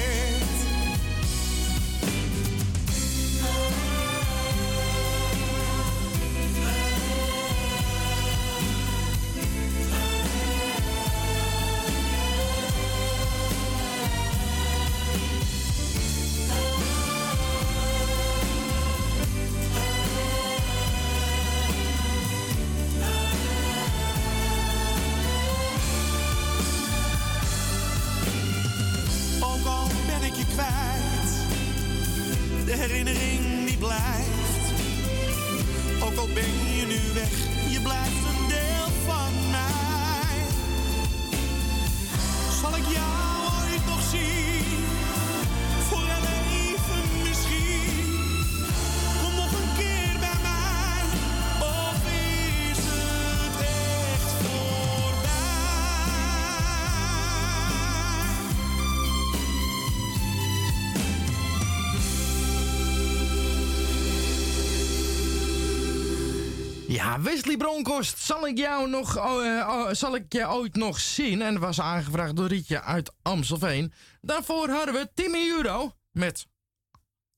Ja, 67.20 67.26
Wesley 67.26 67.58
Bronkhorst, 67.58 68.18
zal 68.18 68.48
ik 68.48 68.58
jou 68.58 68.90
nog, 68.90 69.16
eh, 69.16 69.88
zal 69.92 70.16
ik 70.16 70.34
je 70.34 70.48
ooit 70.50 70.76
nog 70.76 71.00
zien? 71.00 71.42
En 71.42 71.54
dat 71.54 71.62
was 71.62 71.82
aangevraagd 71.82 72.36
door 72.36 72.48
Rietje 72.48 72.82
uit 72.82 73.12
Amstelveen. 73.22 73.94
Daarvoor 74.22 74.70
hadden 74.70 74.94
we 74.94 75.10
Timmy 75.14 75.50
Euro 75.50 75.96
met 76.12 76.48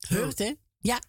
hè? 0.07 0.53
Ja. 0.79 0.99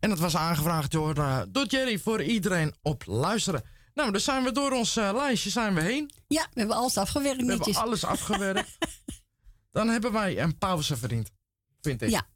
En 0.00 0.08
dat 0.08 0.18
was 0.18 0.36
aangevraagd 0.36 0.90
door, 0.90 1.14
door 1.48 1.66
Jerry 1.66 1.98
voor 1.98 2.22
iedereen 2.22 2.74
op 2.82 3.06
luisteren. 3.06 3.64
Nou, 3.94 4.12
dan 4.12 4.20
zijn 4.20 4.44
we 4.44 4.52
door 4.52 4.72
ons 4.72 4.96
eh, 4.96 5.12
lijstje 5.14 5.50
zijn 5.50 5.74
we 5.74 5.80
heen. 5.80 6.10
Ja, 6.28 6.46
we 6.52 6.58
hebben 6.58 6.76
alles 6.76 6.96
afgewerkt 6.96 7.36
We 7.40 7.44
netjes. 7.44 7.66
hebben 7.66 7.84
alles 7.84 8.04
afgewerkt. 8.04 8.78
dan 9.72 9.88
hebben 9.88 10.12
wij 10.12 10.38
een 10.38 10.58
pauze 10.58 10.96
verdiend, 10.96 11.30
vind 11.80 12.02
ik. 12.02 12.10
Ja, 12.10 12.26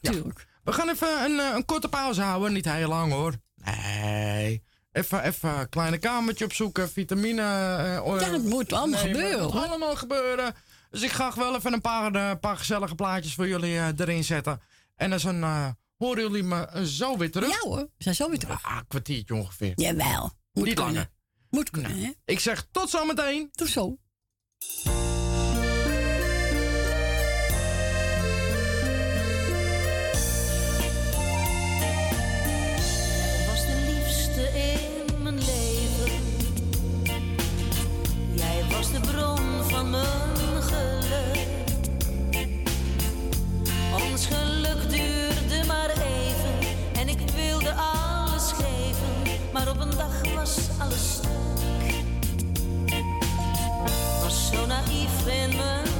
tuurlijk. 0.00 0.46
We 0.64 0.72
gaan 0.72 0.88
even 0.88 1.24
een, 1.24 1.38
een 1.38 1.64
korte 1.64 1.88
pauze 1.88 2.22
houden, 2.22 2.52
niet 2.52 2.64
heel 2.64 2.88
lang 2.88 3.12
hoor. 3.12 3.34
Nee. 3.54 4.62
Even, 4.96 5.22
even 5.22 5.58
een 5.58 5.68
kleine 5.68 5.98
kamertje 5.98 6.44
opzoeken, 6.44 6.90
vitamine. 6.90 7.42
eh, 7.42 8.20
Ja, 8.20 8.30
dat 8.30 8.42
moet 8.42 8.72
allemaal 8.72 9.02
nemen. 9.04 9.14
gebeuren, 9.20 9.38
Dat 9.42 9.52
moet 9.52 9.62
allemaal 9.64 9.96
gebeuren. 9.96 10.54
Dus 10.90 11.02
ik 11.02 11.10
ga 11.10 11.32
wel 11.36 11.56
even 11.56 11.72
een 11.72 11.80
paar, 11.80 12.14
eh, 12.14 12.30
paar 12.40 12.56
gezellige 12.56 12.94
plaatjes 12.94 13.34
voor 13.34 13.48
jullie 13.48 13.76
eh, 13.78 13.88
erin 13.96 14.24
zetten. 14.24 14.60
En 14.94 15.10
dan 15.10 15.20
zijn, 15.20 15.42
horen 15.96 16.22
jullie 16.22 16.42
me 16.42 16.86
zo 16.86 17.16
weer 17.16 17.30
terug. 17.30 17.48
Ja 17.50 17.58
hoor, 17.68 17.76
we 17.78 17.88
zijn 17.98 18.14
zo 18.14 18.28
weer 18.28 18.38
terug. 18.38 18.62
Ah, 18.64 18.76
een 18.76 18.86
kwartiertje 18.88 19.34
ongeveer. 19.34 19.72
Jawel. 19.74 20.30
Moet 20.52 20.64
Niet 20.64 20.74
kunnen. 20.74 20.92
langer. 20.94 21.10
Moet 21.50 21.70
kunnen, 21.70 21.98
hè? 21.98 22.10
Ik 22.24 22.40
zeg 22.40 22.66
tot 22.70 22.90
zometeen. 22.90 23.48
Tot 23.52 23.68
zo. 23.68 23.96
geluk. 40.60 41.48
Ons 44.10 44.26
geluk 44.26 44.90
duurde 44.90 45.64
maar 45.66 45.90
even 45.90 46.68
en 46.92 47.08
ik 47.08 47.18
wilde 47.34 47.74
alles 47.74 48.52
geven, 48.52 49.38
maar 49.52 49.68
op 49.68 49.80
een 49.80 49.90
dag 49.90 50.34
was 50.34 50.58
alles 50.78 51.12
stuk. 51.12 51.94
Was 54.22 54.50
zo 54.52 54.66
naïef 54.66 55.26
in 55.26 55.56
me. 55.56 55.95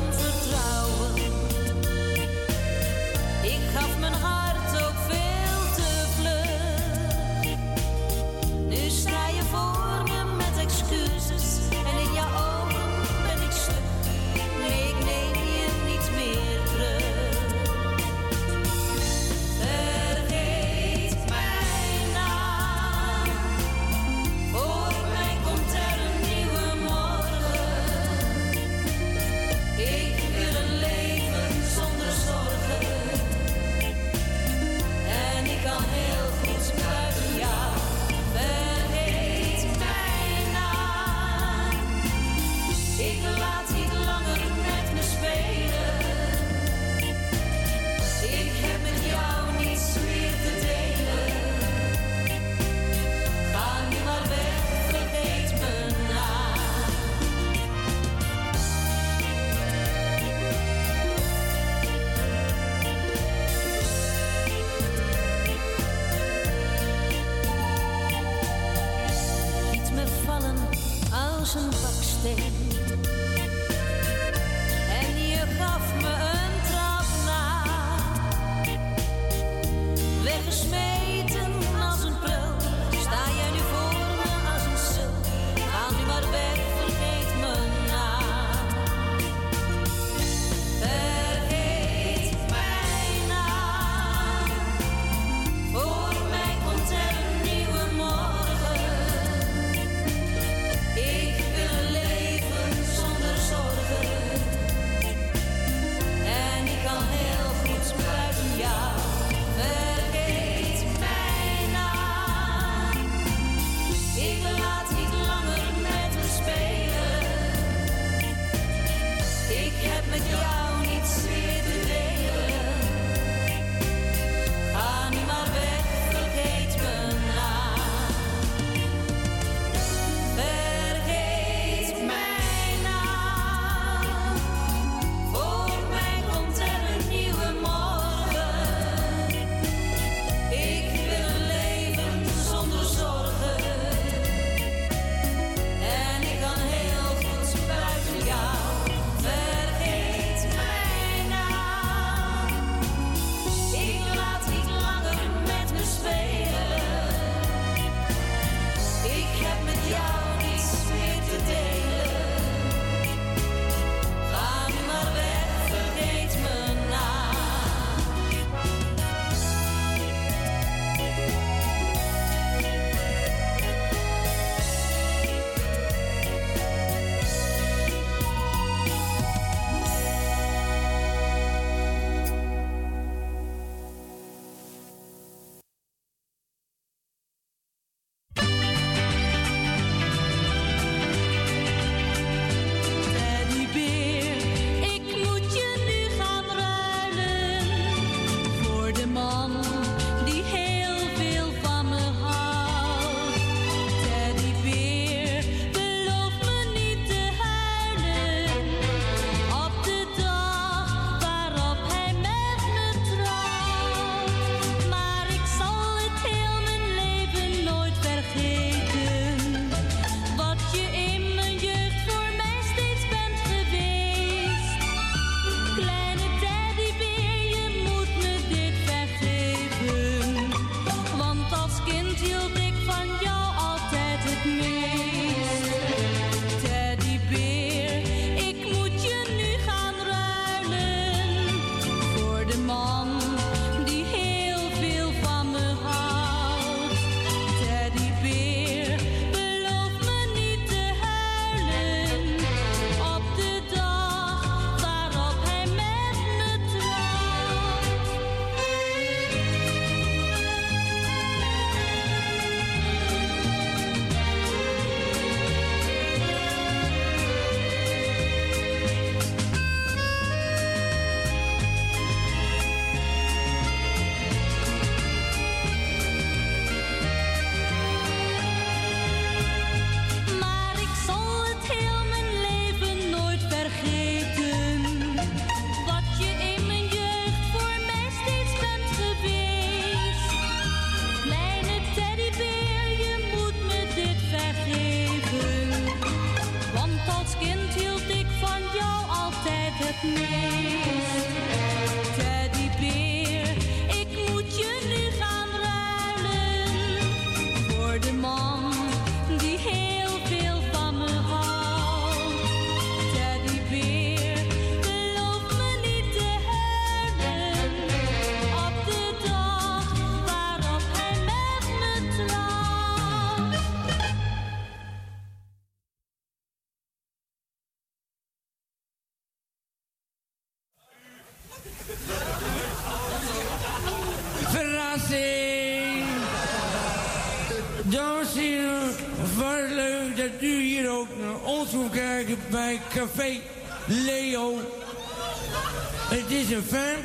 j'ai 346.48 346.61
faim 346.61 346.95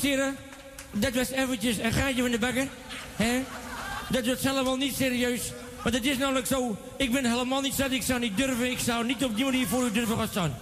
dames 0.00 0.34
dat 0.92 1.14
was 1.14 1.30
eventjes 1.30 1.78
een 1.78 1.92
gaatje 1.92 2.22
van 2.22 2.30
de 2.30 2.38
bakker. 2.38 2.68
Dat 4.08 4.26
wordt 4.26 4.40
zelf 4.40 4.62
wel 4.62 4.76
niet 4.76 4.94
serieus. 4.94 5.52
maar 5.84 5.92
het 5.92 6.06
is 6.06 6.18
namelijk 6.18 6.46
zo, 6.46 6.76
ik 6.96 7.12
ben 7.12 7.24
helemaal 7.24 7.60
niet 7.60 7.74
zat, 7.74 7.90
ik 7.90 8.02
zou 8.02 8.20
niet 8.20 8.36
durven, 8.36 8.70
ik 8.70 8.78
zou 8.78 9.04
niet 9.06 9.24
op 9.24 9.36
die 9.36 9.44
manier 9.44 9.66
voor 9.66 9.84
u 9.84 9.92
durven 9.92 10.16
gaan 10.16 10.28
staan. 10.28 10.54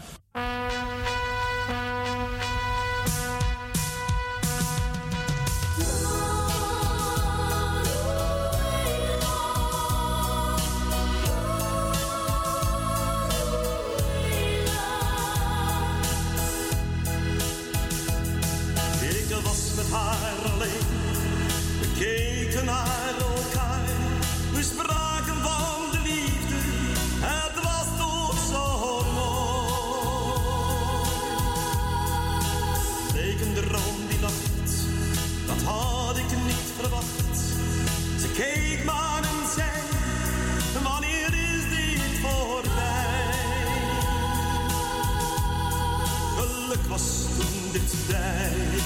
ongeluk 46.67 46.87
was 46.87 47.23
toen 47.39 47.73
dit 47.73 48.09
tijd. 48.09 48.83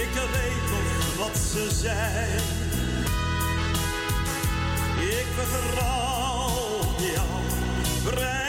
Ik 0.00 0.12
weet 0.12 0.70
nog 0.70 1.16
wat 1.16 1.36
ze 1.36 1.68
zei. 1.80 2.36
Ik 5.00 5.26
vertrouw 5.36 6.80
jou. 7.14 8.39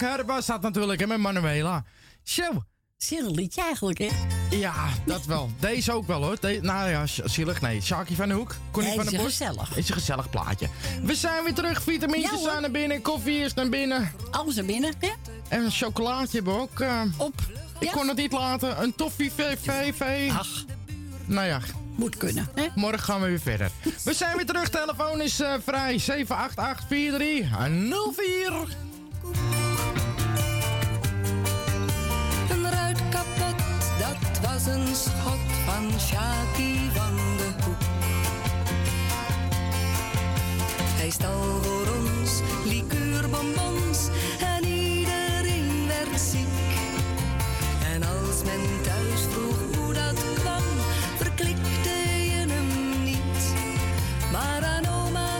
Jacques 0.00 0.26
was 0.26 0.44
staat 0.44 0.62
natuurlijk 0.62 1.00
en 1.00 1.08
met 1.08 1.18
Manuela. 1.18 1.84
Zo. 2.22 2.64
Zielig 2.96 3.30
liedje 3.30 3.62
eigenlijk, 3.62 3.98
hè? 3.98 4.08
Ja, 4.50 4.74
dat 5.06 5.24
wel. 5.24 5.50
Deze 5.60 5.92
ook 5.92 6.06
wel, 6.06 6.22
hoor. 6.22 6.38
Nou 6.60 6.90
ja, 6.90 7.06
zielig, 7.06 7.60
nee. 7.60 7.80
Sharky 7.80 8.14
van 8.14 8.28
de 8.28 8.34
Hoek, 8.34 8.54
Connie 8.70 8.96
nee, 8.96 9.04
van 9.04 9.12
de 9.12 9.18
Bos. 9.18 9.26
is 9.26 9.36
gezellig. 9.36 9.76
Is 9.76 9.88
een 9.88 9.94
gezellig 9.94 10.30
plaatje. 10.30 10.68
We 11.02 11.14
zijn 11.14 11.44
weer 11.44 11.54
terug. 11.54 11.82
Vitamintjes 11.82 12.42
ja, 12.42 12.50
aan 12.50 12.60
naar 12.60 12.70
binnen. 12.70 13.02
Koffie 13.02 13.38
is 13.38 13.54
naar 13.54 13.68
binnen. 13.68 14.12
Alles 14.30 14.54
naar 14.54 14.64
binnen, 14.64 14.94
hè? 14.98 15.10
En 15.48 15.64
een 15.64 15.70
chocolaatje 15.70 16.36
hebben 16.36 16.60
ook. 16.60 16.80
Eh. 16.80 17.00
Op. 17.16 17.34
Ik 17.78 17.90
kon 17.90 18.08
het 18.08 18.16
niet 18.16 18.32
laten. 18.32 18.82
Een 18.82 18.94
toffie 18.94 19.32
VVV. 19.32 20.30
Ach. 20.32 20.64
Nou 21.26 21.46
ja. 21.46 21.60
Moet 21.96 22.16
kunnen. 22.16 22.48
Hè? 22.54 22.66
Morgen 22.74 23.02
gaan 23.02 23.20
we 23.20 23.26
weer 23.26 23.40
verder. 23.40 23.70
we 24.04 24.14
zijn 24.14 24.36
weer 24.36 24.46
terug. 24.46 24.68
Telefoon 24.68 25.20
is 25.20 25.40
uh, 25.40 25.54
vrij. 25.64 25.98
78843 25.98 27.48
04. 28.16 28.85
Van 35.76 35.90
van 36.94 37.16
de 37.36 37.50
Hoek. 37.64 37.82
Hij 40.96 41.10
stal 41.10 41.62
voor 41.62 41.86
ons 41.94 42.40
liqueurbonbons 42.64 44.08
en 44.40 44.64
iedereen 44.64 45.86
werd 45.86 46.20
ziek. 46.20 46.72
En 47.92 48.02
als 48.02 48.42
men 48.44 48.82
thuis 48.82 49.20
vroeg 49.30 49.76
hoe 49.76 49.92
dat 49.92 50.24
kwam, 50.34 50.62
verklikte 51.16 51.98
je 52.30 52.44
hem 52.48 53.02
niet. 53.04 53.54
Maar 54.32 54.62
aan 54.62 54.86
oma, 55.04 55.30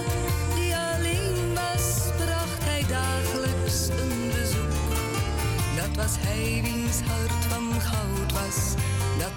die 0.55 0.77
alleen 0.77 1.55
was, 1.55 1.87
bracht 2.17 2.65
hij 2.65 2.85
dagelijks 2.89 3.89
een 3.89 4.31
bezoek. 4.31 4.89
Dat 5.77 5.97
was 5.97 6.15
hij 6.19 6.61
wiens 6.63 7.01
hart 7.01 7.45
van 7.49 7.81
goud 7.81 8.33
was, 8.33 8.75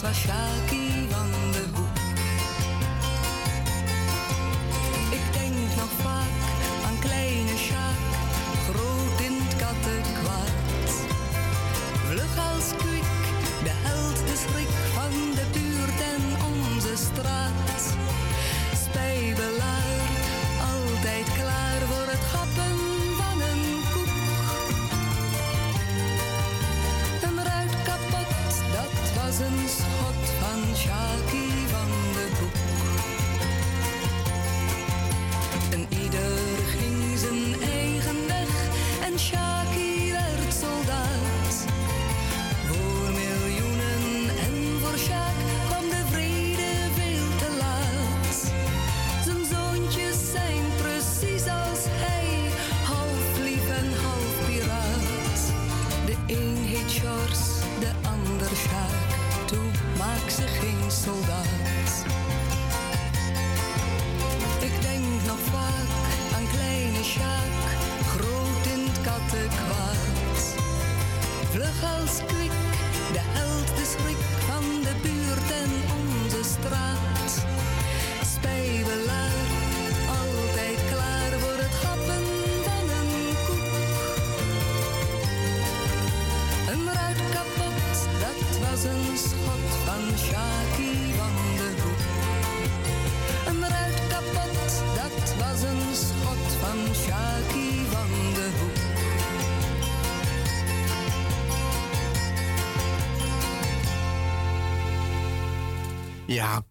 dat 0.01 0.09
was 0.09 0.19
Shaki 0.19 1.07
van 1.09 1.31
de 1.51 1.78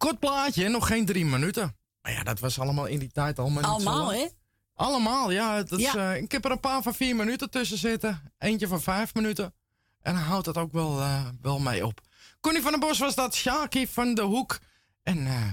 kort 0.09 0.21
plaatje, 0.21 0.69
nog 0.69 0.87
geen 0.87 1.07
drie 1.07 1.25
minuten. 1.25 1.77
Maar 2.03 2.13
ja, 2.13 2.23
dat 2.23 2.41
was 2.41 2.59
allemaal 2.59 2.87
in 2.87 2.99
die 2.99 3.11
tijd 3.13 3.39
allemaal 3.39 3.63
Allemaal, 3.63 4.13
hè? 4.13 4.27
Allemaal, 4.75 5.31
ja. 5.31 5.63
Dat 5.63 5.79
is, 5.79 5.95
eh, 5.95 6.17
ik 6.17 6.33
heb 6.33 6.45
er 6.45 6.51
een 6.51 6.61
paar 6.61 6.83
van 6.83 6.95
vier 6.95 7.17
minuten 7.17 7.51
tussen 7.51 7.79
zitten. 7.79 8.33
Eentje 8.39 8.67
van 8.67 8.83
vijf 8.83 9.15
minuten. 9.15 9.55
En 10.01 10.15
dan 10.15 10.23
houdt 10.23 10.45
dat 10.45 10.57
ook 10.57 10.73
wel, 10.73 11.01
eh, 11.01 11.27
wel 11.43 11.59
mee 11.59 11.87
op. 11.87 12.01
Connie 12.41 12.63
van 12.63 12.71
den 12.71 12.81
Bos 12.81 12.99
was 12.99 13.15
dat, 13.15 13.35
Shaki 13.35 13.87
van 13.87 14.15
de 14.15 14.23
Hoek. 14.23 14.59
En 15.03 15.27
eh, 15.27 15.49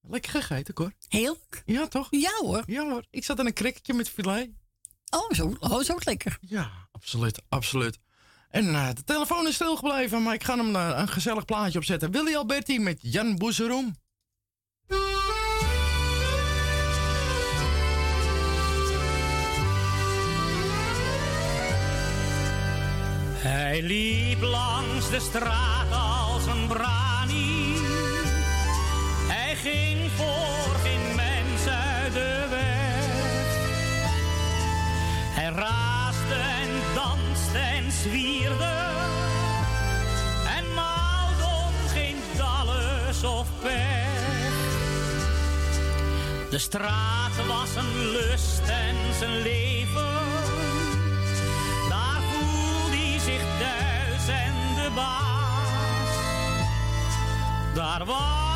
lekker 0.00 0.30
gegeten, 0.30 0.74
hoor. 0.76 0.92
Heerlijk. 1.08 1.62
Ja, 1.66 1.88
toch? 1.88 2.06
Ja, 2.10 2.32
hoor. 2.40 2.62
Ja, 2.66 2.88
hoor. 2.88 3.04
Ik 3.10 3.24
zat 3.24 3.38
in 3.38 3.46
een 3.46 3.52
cricketje 3.52 3.94
met 3.94 4.08
filet. 4.08 4.50
Oh, 5.10 5.30
zo, 5.30 5.56
oh, 5.58 5.80
zo 5.80 5.96
lekker. 5.98 6.38
Ja, 6.40 6.70
absoluut, 6.92 7.42
absoluut. 7.48 7.98
En 8.52 8.74
eh, 8.74 8.88
de 8.94 9.04
telefoon 9.04 9.46
is 9.46 9.54
stilgebleven, 9.54 10.22
maar 10.22 10.34
ik 10.34 10.44
ga 10.44 10.56
hem 10.56 10.76
eh, 10.76 10.92
een 10.96 11.08
gezellig 11.08 11.44
plaatje 11.44 11.78
opzetten. 11.78 12.10
Willy 12.10 12.34
Alberti 12.34 12.78
met 12.78 12.98
Jan 13.00 13.36
Boezeroem. 13.36 13.94
Hij 23.34 23.82
liep 23.82 24.40
langs 24.40 25.10
de 25.10 25.20
straat 25.20 25.92
als 25.92 26.46
een 26.46 26.66
brani. 26.66 27.11
De 46.52 46.58
straat 46.58 47.46
was 47.46 47.74
een 47.76 48.08
lust 48.08 48.60
en 48.66 48.96
zijn 49.18 49.42
leven. 49.42 50.12
Daar 51.88 52.20
voelde 52.30 52.96
hij 52.96 53.18
zich 53.18 53.42
thuis 53.58 54.28
en 54.28 54.54
de 54.74 54.90
baas. 54.94 56.14
Daar 57.74 58.04
was 58.04 58.51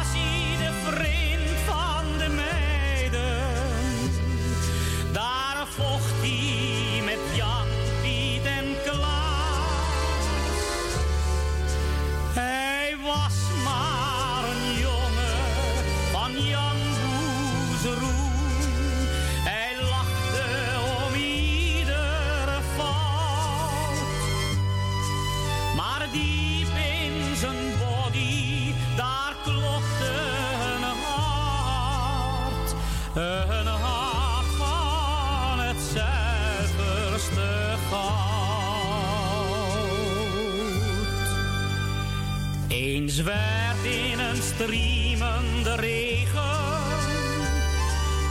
Eens 42.69 43.23
werd 43.23 43.85
in 43.85 44.19
een 44.19 44.43
striemende 44.43 45.75
regen 45.75 46.67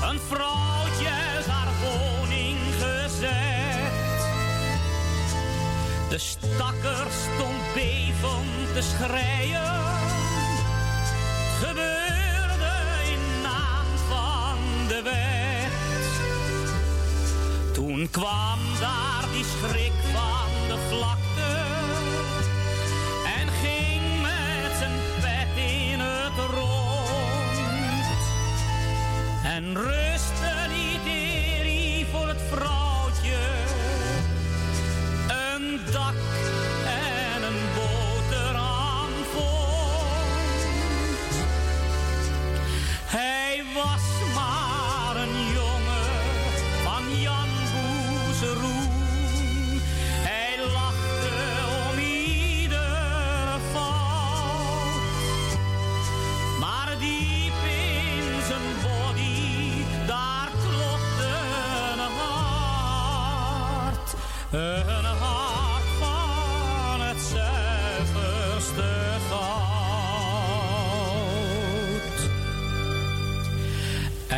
een 0.10 0.20
vrouwtje 0.20 1.10
uit 1.36 1.46
haar 1.46 1.74
woning 1.84 2.58
gezet. 2.80 3.92
De 6.10 6.18
stakker 6.18 7.08
stond 7.24 7.74
bevend 7.74 8.74
te 8.74 8.82
schreien. 8.82 9.74
Gebeurde 11.60 12.74
in 13.04 13.42
naam 13.42 13.86
van 14.10 14.88
de 14.88 15.02
wet. 15.04 15.72
Toen 17.74 18.08
kwam 18.12 18.60
daar 18.80 19.26
die 19.32 19.46
schrik 19.46 19.94
van 20.14 20.68
de 20.68 20.78
vlakte. 20.90 21.25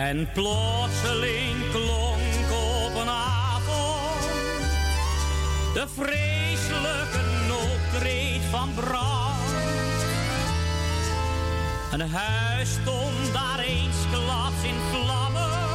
En 0.08 0.30
plotseling 0.34 1.72
klonk 1.72 2.52
op 2.52 2.96
een 3.02 3.10
avond 3.10 4.22
de 5.74 5.88
vreselijke 5.96 7.20
noodkreet 7.48 8.42
van 8.52 8.74
brand. 8.74 9.52
Een 11.92 12.10
huis 12.10 12.70
stond 12.70 13.34
daar 13.34 13.60
eensklaps 13.60 14.64
in 14.64 14.76
vlammen. 14.92 15.70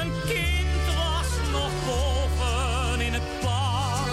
Een 0.00 0.12
kind 0.26 0.94
was 0.96 1.50
nog 1.52 1.70
boven 1.86 3.00
in 3.00 3.12
het 3.12 3.40
pand. 3.40 4.10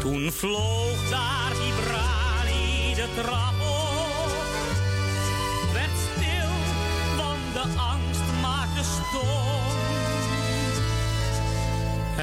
Toen 0.00 0.32
vloog 0.32 1.08
daar 1.10 1.52
die 1.62 1.72
brani 1.72 2.94
de 2.94 3.08
trap 3.22 3.63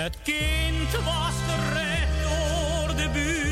Het 0.01 0.17
kind 0.23 0.91
was 1.03 1.33
gered 1.47 2.07
door 2.23 2.95
de 2.95 3.09
buren. 3.13 3.50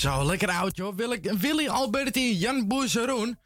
Zo, 0.00 0.24
lekker 0.24 0.48
oud 0.48 0.76
joh. 0.76 0.96
Willy, 0.96 1.20
Willy 1.38 1.68
Alberti, 1.68 2.36
Jan 2.36 2.68
Boezeroen. 2.68 3.38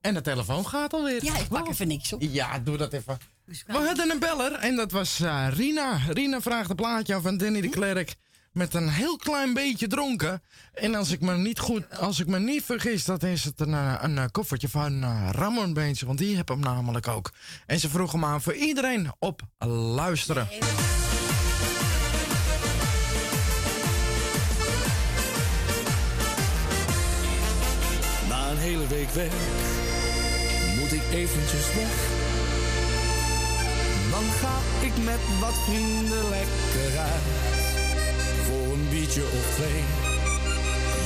En 0.00 0.14
de 0.14 0.20
telefoon 0.20 0.66
gaat 0.66 0.92
alweer. 0.92 1.24
Ja, 1.24 1.36
ik 1.36 1.48
pak 1.48 1.68
even 1.68 1.88
niks 1.88 2.12
op. 2.12 2.22
Ja, 2.22 2.58
doe 2.58 2.76
dat 2.76 2.92
even. 2.92 3.18
We 3.44 3.72
hadden 3.72 4.10
een 4.10 4.18
beller 4.18 4.52
en 4.52 4.76
dat 4.76 4.92
was 4.92 5.20
eh, 5.20 5.46
Rina. 5.50 5.96
Rina 6.08 6.40
vraagt 6.40 6.70
een 6.70 6.76
plaatje 6.76 7.14
aan 7.14 7.22
van 7.22 7.36
Danny 7.36 7.60
de 7.60 7.68
Klerk. 7.68 8.14
Met 8.52 8.74
een 8.74 8.88
heel 8.88 9.16
klein 9.16 9.54
beetje 9.54 9.86
dronken. 9.86 10.42
En 10.72 10.94
als 10.94 11.10
ik 11.10 11.20
me 11.20 11.36
niet 11.36 11.58
goed, 11.58 11.98
als 11.98 12.20
ik 12.20 12.26
me 12.26 12.38
niet 12.38 12.64
vergis, 12.64 13.04
dat 13.04 13.22
is 13.22 13.44
het 13.44 13.60
een, 13.60 13.74
eh, 13.74 13.94
een, 14.00 14.18
eh, 14.18 14.24
koffertje 14.30 14.68
van 14.68 15.04
uh, 15.04 15.28
Ramon 15.30 15.72
Beens. 15.72 16.00
Want 16.00 16.18
die 16.18 16.36
heb 16.36 16.48
hem 16.48 16.60
namelijk 16.60 17.08
ook. 17.08 17.32
En 17.66 17.80
ze 17.80 17.88
vroeg 17.88 18.12
hem 18.12 18.24
aan 18.24 18.42
voor 18.42 18.54
iedereen 18.54 19.12
op 19.18 19.42
luisteren. 19.68 20.48
Hele 28.64 28.86
week 28.86 29.10
werk 29.10 29.32
moet 30.78 30.92
ik 30.92 31.06
eventjes 31.12 31.66
weg. 31.74 31.94
Dan 34.10 34.26
ga 34.40 34.56
ik 34.86 34.94
met 35.04 35.22
wat 35.40 35.56
vrienden 35.66 36.24
lekker 36.36 36.92
uit. 37.12 37.32
Voor 38.46 38.66
een 38.72 38.86
biertje 38.90 39.22
of 39.22 39.46
twee, 39.56 39.80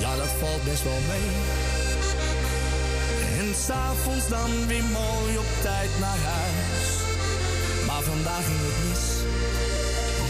ja 0.01 0.17
dat 0.17 0.33
valt 0.41 0.65
best 0.65 0.83
wel 0.83 1.03
mee. 1.13 1.29
En 3.41 3.55
s'avonds 3.65 4.29
dan 4.29 4.51
weer 4.67 4.89
mooi 5.01 5.39
op 5.45 5.51
tijd 5.63 5.91
naar 6.01 6.21
huis. 6.37 6.89
Maar 7.87 8.03
vandaag 8.03 8.45
ging 8.49 8.63
het 8.69 8.79
mis, 8.89 9.05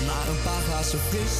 na 0.06 0.18
een 0.30 0.42
paar 0.46 0.62
glazen 0.68 1.00
fris 1.08 1.36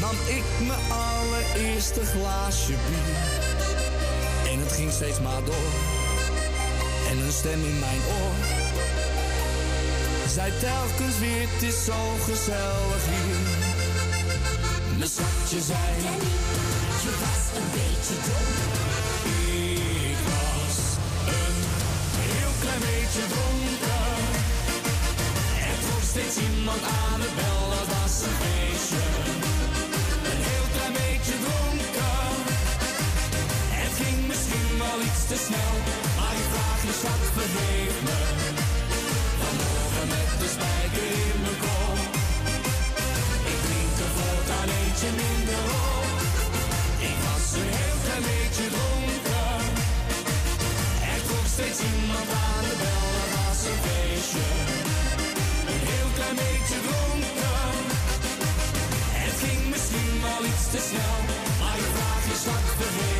nam 0.00 0.16
ik 0.36 0.44
mijn 0.66 0.80
allereerste 0.90 2.04
glaasje 2.04 2.74
bier. 2.88 3.57
En 4.58 4.64
het 4.64 4.72
ging 4.72 4.92
steeds 4.92 5.20
maar 5.20 5.44
door. 5.44 5.72
En 7.10 7.18
een 7.18 7.32
stem 7.32 7.64
in 7.64 7.78
mijn 7.78 8.00
oor. 8.18 8.36
Zei 10.28 10.52
telkens 10.60 11.18
weer, 11.18 11.46
het 11.48 11.62
is 11.62 11.84
zo 11.84 12.00
gezellig 12.28 13.02
hier. 13.12 13.38
Mijn 14.96 15.10
schatje 15.10 15.60
zei, 15.70 15.88
je 17.04 17.12
was 17.22 17.44
een 17.58 17.70
beetje 17.78 18.16
dom. 18.26 18.48
Ik 20.10 20.20
was 20.32 20.76
een 21.34 21.58
heel 22.34 22.54
klein 22.62 22.82
beetje 22.90 23.22
dronken. 23.34 24.16
Er 25.68 25.76
trok 25.84 26.04
steeds 26.12 26.36
iemand 26.48 26.82
aan 26.82 27.20
de 27.20 27.30
bel, 27.38 27.68
dat 27.76 27.86
was. 27.94 28.22
Een 28.22 28.57
snel, 35.46 35.74
maar 36.16 36.34
ik 36.40 36.48
vraag 36.52 36.80
je 36.86 36.94
schat, 37.00 37.22
vergeef 37.36 37.94
me. 38.06 38.18
Vanmorgen 39.40 40.06
met 40.14 40.30
de 40.40 40.48
spijker 40.54 41.08
in 41.26 41.38
mijn 41.44 41.58
kop. 41.64 41.98
Ik 43.52 43.58
drink 43.66 43.94
er 44.04 44.12
voortaan 44.18 44.68
eentje 44.80 45.10
minder 45.22 45.62
op. 45.92 46.18
Ik 47.10 47.18
was 47.26 47.46
een 47.60 47.70
heel 47.78 47.98
klein 48.04 48.24
beetje 48.30 48.66
dronken. 48.74 49.60
Er 51.12 51.20
trok 51.26 51.46
steeds 51.54 51.80
iemand 51.92 52.28
aan 52.46 52.64
de 52.68 52.74
bel, 52.82 53.06
dat 53.18 53.30
was 53.36 53.60
een 53.70 53.80
feestje. 53.86 54.48
Een 55.70 55.82
heel 55.92 56.10
klein 56.18 56.36
beetje 56.44 56.78
dronken. 56.86 57.72
Het 59.24 59.36
ging 59.44 59.62
misschien 59.72 60.14
wel 60.26 60.42
iets 60.50 60.66
te 60.74 60.80
snel, 60.88 61.18
maar 61.60 61.76
ik 61.82 61.88
vraag 61.94 62.22
je 62.30 62.36
schat, 62.42 62.66
vergeef 62.80 63.17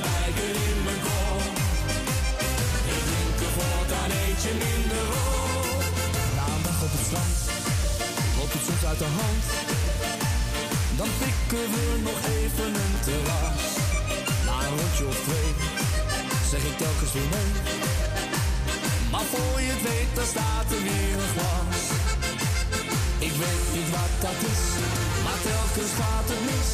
spijker 0.00 0.54
in 0.70 0.78
mijn 0.86 1.00
kop. 1.06 1.42
Ik 2.94 3.02
drink 3.08 3.38
er 3.46 3.52
voortaan 3.56 4.10
eentje 4.22 4.52
minder 4.64 5.06
een 6.58 6.64
dag 6.68 6.82
op 6.86 6.92
het 6.96 7.04
strand, 7.08 7.36
loopt 8.38 8.54
het 8.56 8.64
soms 8.68 8.84
uit 8.90 9.00
de 9.04 9.10
hand. 9.20 9.44
Dan 11.00 11.10
pikken 11.20 11.66
we 11.74 11.84
nog 12.08 12.18
even 12.38 12.70
een 12.84 12.96
terras. 13.06 13.64
Na 14.46 14.54
een 14.66 14.76
rondje 14.80 15.06
of 15.12 15.18
twee, 15.28 15.50
zeg 16.50 16.62
ik 16.70 16.76
telkens 16.82 17.12
weer 17.16 17.30
nee. 17.36 17.50
Maar 19.12 19.26
voor 19.32 19.56
je 19.64 19.70
het 19.74 19.82
weet, 19.90 20.10
dan 20.18 20.28
staat 20.34 20.68
er 20.74 20.82
weer 20.88 21.18
glas. 21.34 21.80
Ik 23.28 23.34
weet 23.42 23.66
niet 23.76 23.90
wat 23.96 24.12
dat 24.26 24.38
is, 24.52 24.62
maar 25.24 25.38
telkens 25.50 25.92
gaat 26.00 26.26
het 26.32 26.42
mis. 26.48 26.70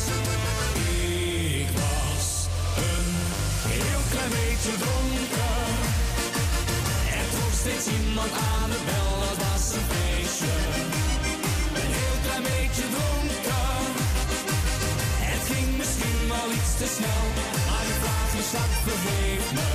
Klein 4.28 4.46
beetje 4.46 4.72
dronken. 4.84 5.56
Er 7.18 7.26
trok 7.32 7.54
steeds 7.62 7.86
iemand 7.98 8.32
aan 8.52 8.70
de 8.74 8.80
bel, 8.88 9.12
dat 9.24 9.38
was 9.44 9.64
een 9.76 9.86
feestje. 9.92 10.54
Een 11.80 11.92
heel 11.98 12.16
klein 12.24 12.44
beetje 12.52 12.84
dronken. 12.94 13.76
Het 15.30 15.42
ging 15.50 15.68
misschien 15.80 16.20
wel 16.34 16.48
iets 16.58 16.72
te 16.80 16.88
snel, 16.96 17.24
maar 17.68 17.84
ik 17.90 17.98
vraag 18.02 18.30
je 18.36 18.44
schat, 18.50 18.72
vergeef 18.88 19.44
me. 19.58 19.70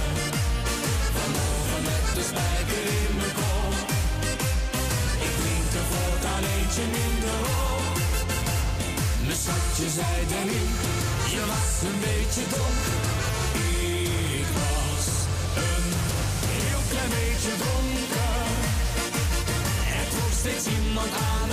Vanmorgen 1.15 1.81
met 1.89 2.05
de 2.17 2.23
spijker 2.29 2.85
in 3.01 3.11
mijn 3.19 3.33
kop. 3.39 3.75
Ik 5.27 5.33
drink 5.41 5.69
er 5.79 5.87
voortaan 5.93 6.43
eentje 6.55 6.85
minder 6.97 7.39
op. 7.73 7.95
Mijn 9.25 9.39
schatje 9.43 9.87
zei 9.97 10.17
Danny, 10.31 10.63
je 11.33 11.41
was 11.51 11.73
een 11.87 11.99
beetje 12.07 12.43
dom. 12.53 13.28
Steeds 21.09 21.48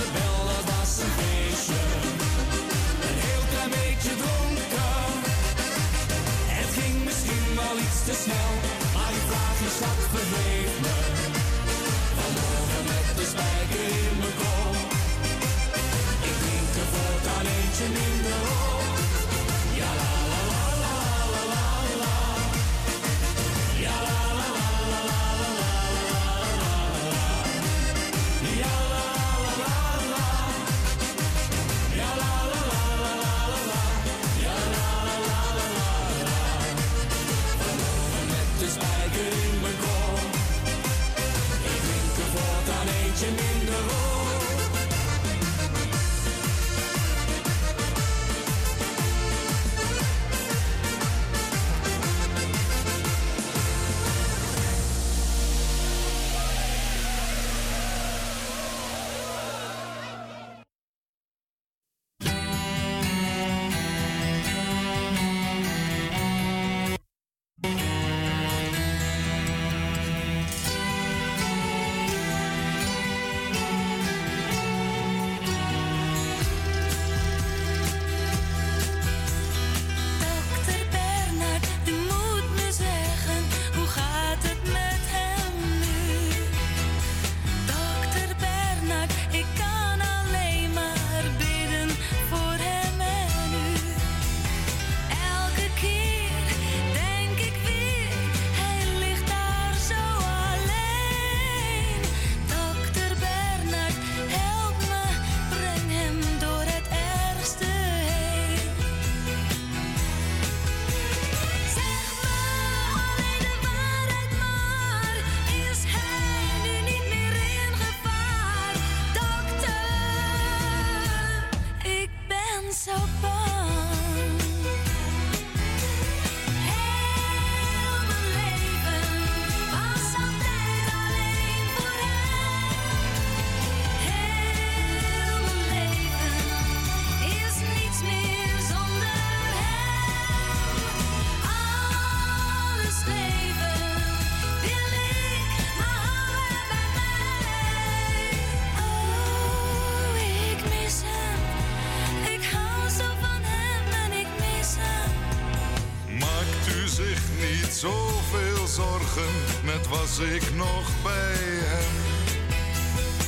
ik 160.19 160.55
nog 160.55 161.01
bij 161.03 161.35
hem. 161.71 161.95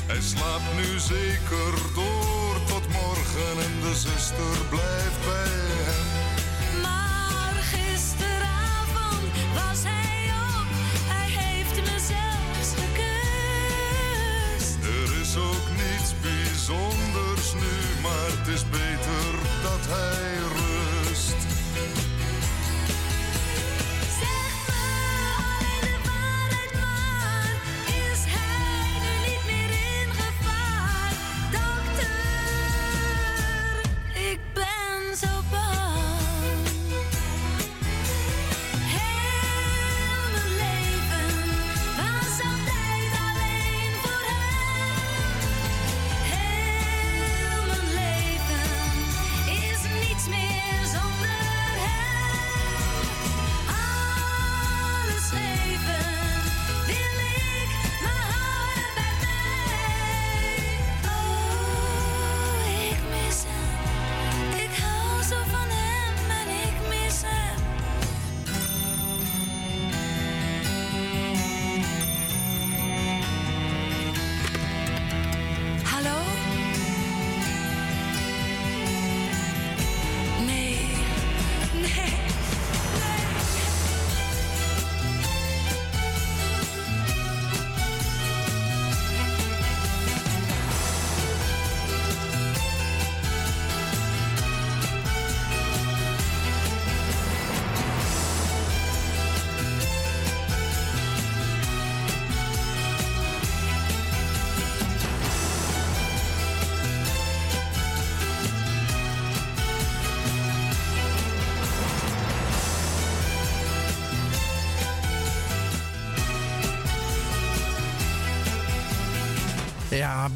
Hij 0.08 0.22
slaapt 0.22 0.74
nu 0.76 1.00
zeker 1.00 1.74
door 1.96 2.56
tot 2.68 2.88
morgen 2.88 3.64
en 3.64 3.80
de 3.82 3.96
zuster 3.96 4.66
blijft. 4.70 4.89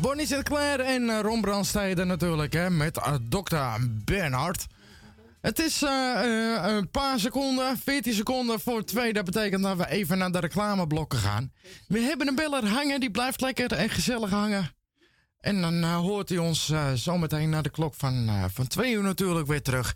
Bonnie 0.03 0.25
Sinclair 0.25 0.79
en 0.79 1.09
eh, 1.09 1.19
Ron 1.19 1.41
Brandstede 1.41 2.03
natuurlijk, 2.03 2.53
hè, 2.53 2.69
met 2.69 2.97
eh, 2.97 3.13
dokter 3.21 3.77
Bernhard. 4.05 4.65
Het 5.41 5.59
is 5.59 5.81
eh, 5.81 6.19
een 6.61 6.89
paar 6.89 7.19
seconden, 7.19 7.77
14 7.77 8.13
seconden 8.13 8.59
voor 8.59 8.83
twee. 8.83 9.13
Dat 9.13 9.25
betekent 9.25 9.63
dat 9.63 9.77
we 9.77 9.89
even 9.89 10.17
naar 10.17 10.31
de 10.31 10.39
reclameblokken 10.39 11.19
gaan. 11.19 11.51
We 11.87 11.99
hebben 11.99 12.27
een 12.27 12.35
beller 12.35 12.67
hangen, 12.67 12.99
die 12.99 13.11
blijft 13.11 13.41
lekker 13.41 13.73
en 13.73 13.89
gezellig 13.89 14.29
hangen. 14.29 14.71
En 15.39 15.61
dan 15.61 15.83
hoort 15.83 16.29
hij 16.29 16.37
ons 16.37 16.73
zometeen 16.93 17.49
naar 17.49 17.63
de 17.63 17.69
klok 17.69 17.93
van, 17.93 18.29
van 18.53 18.67
twee 18.67 18.93
uur 18.93 19.03
natuurlijk 19.03 19.47
weer 19.47 19.61
terug. 19.61 19.95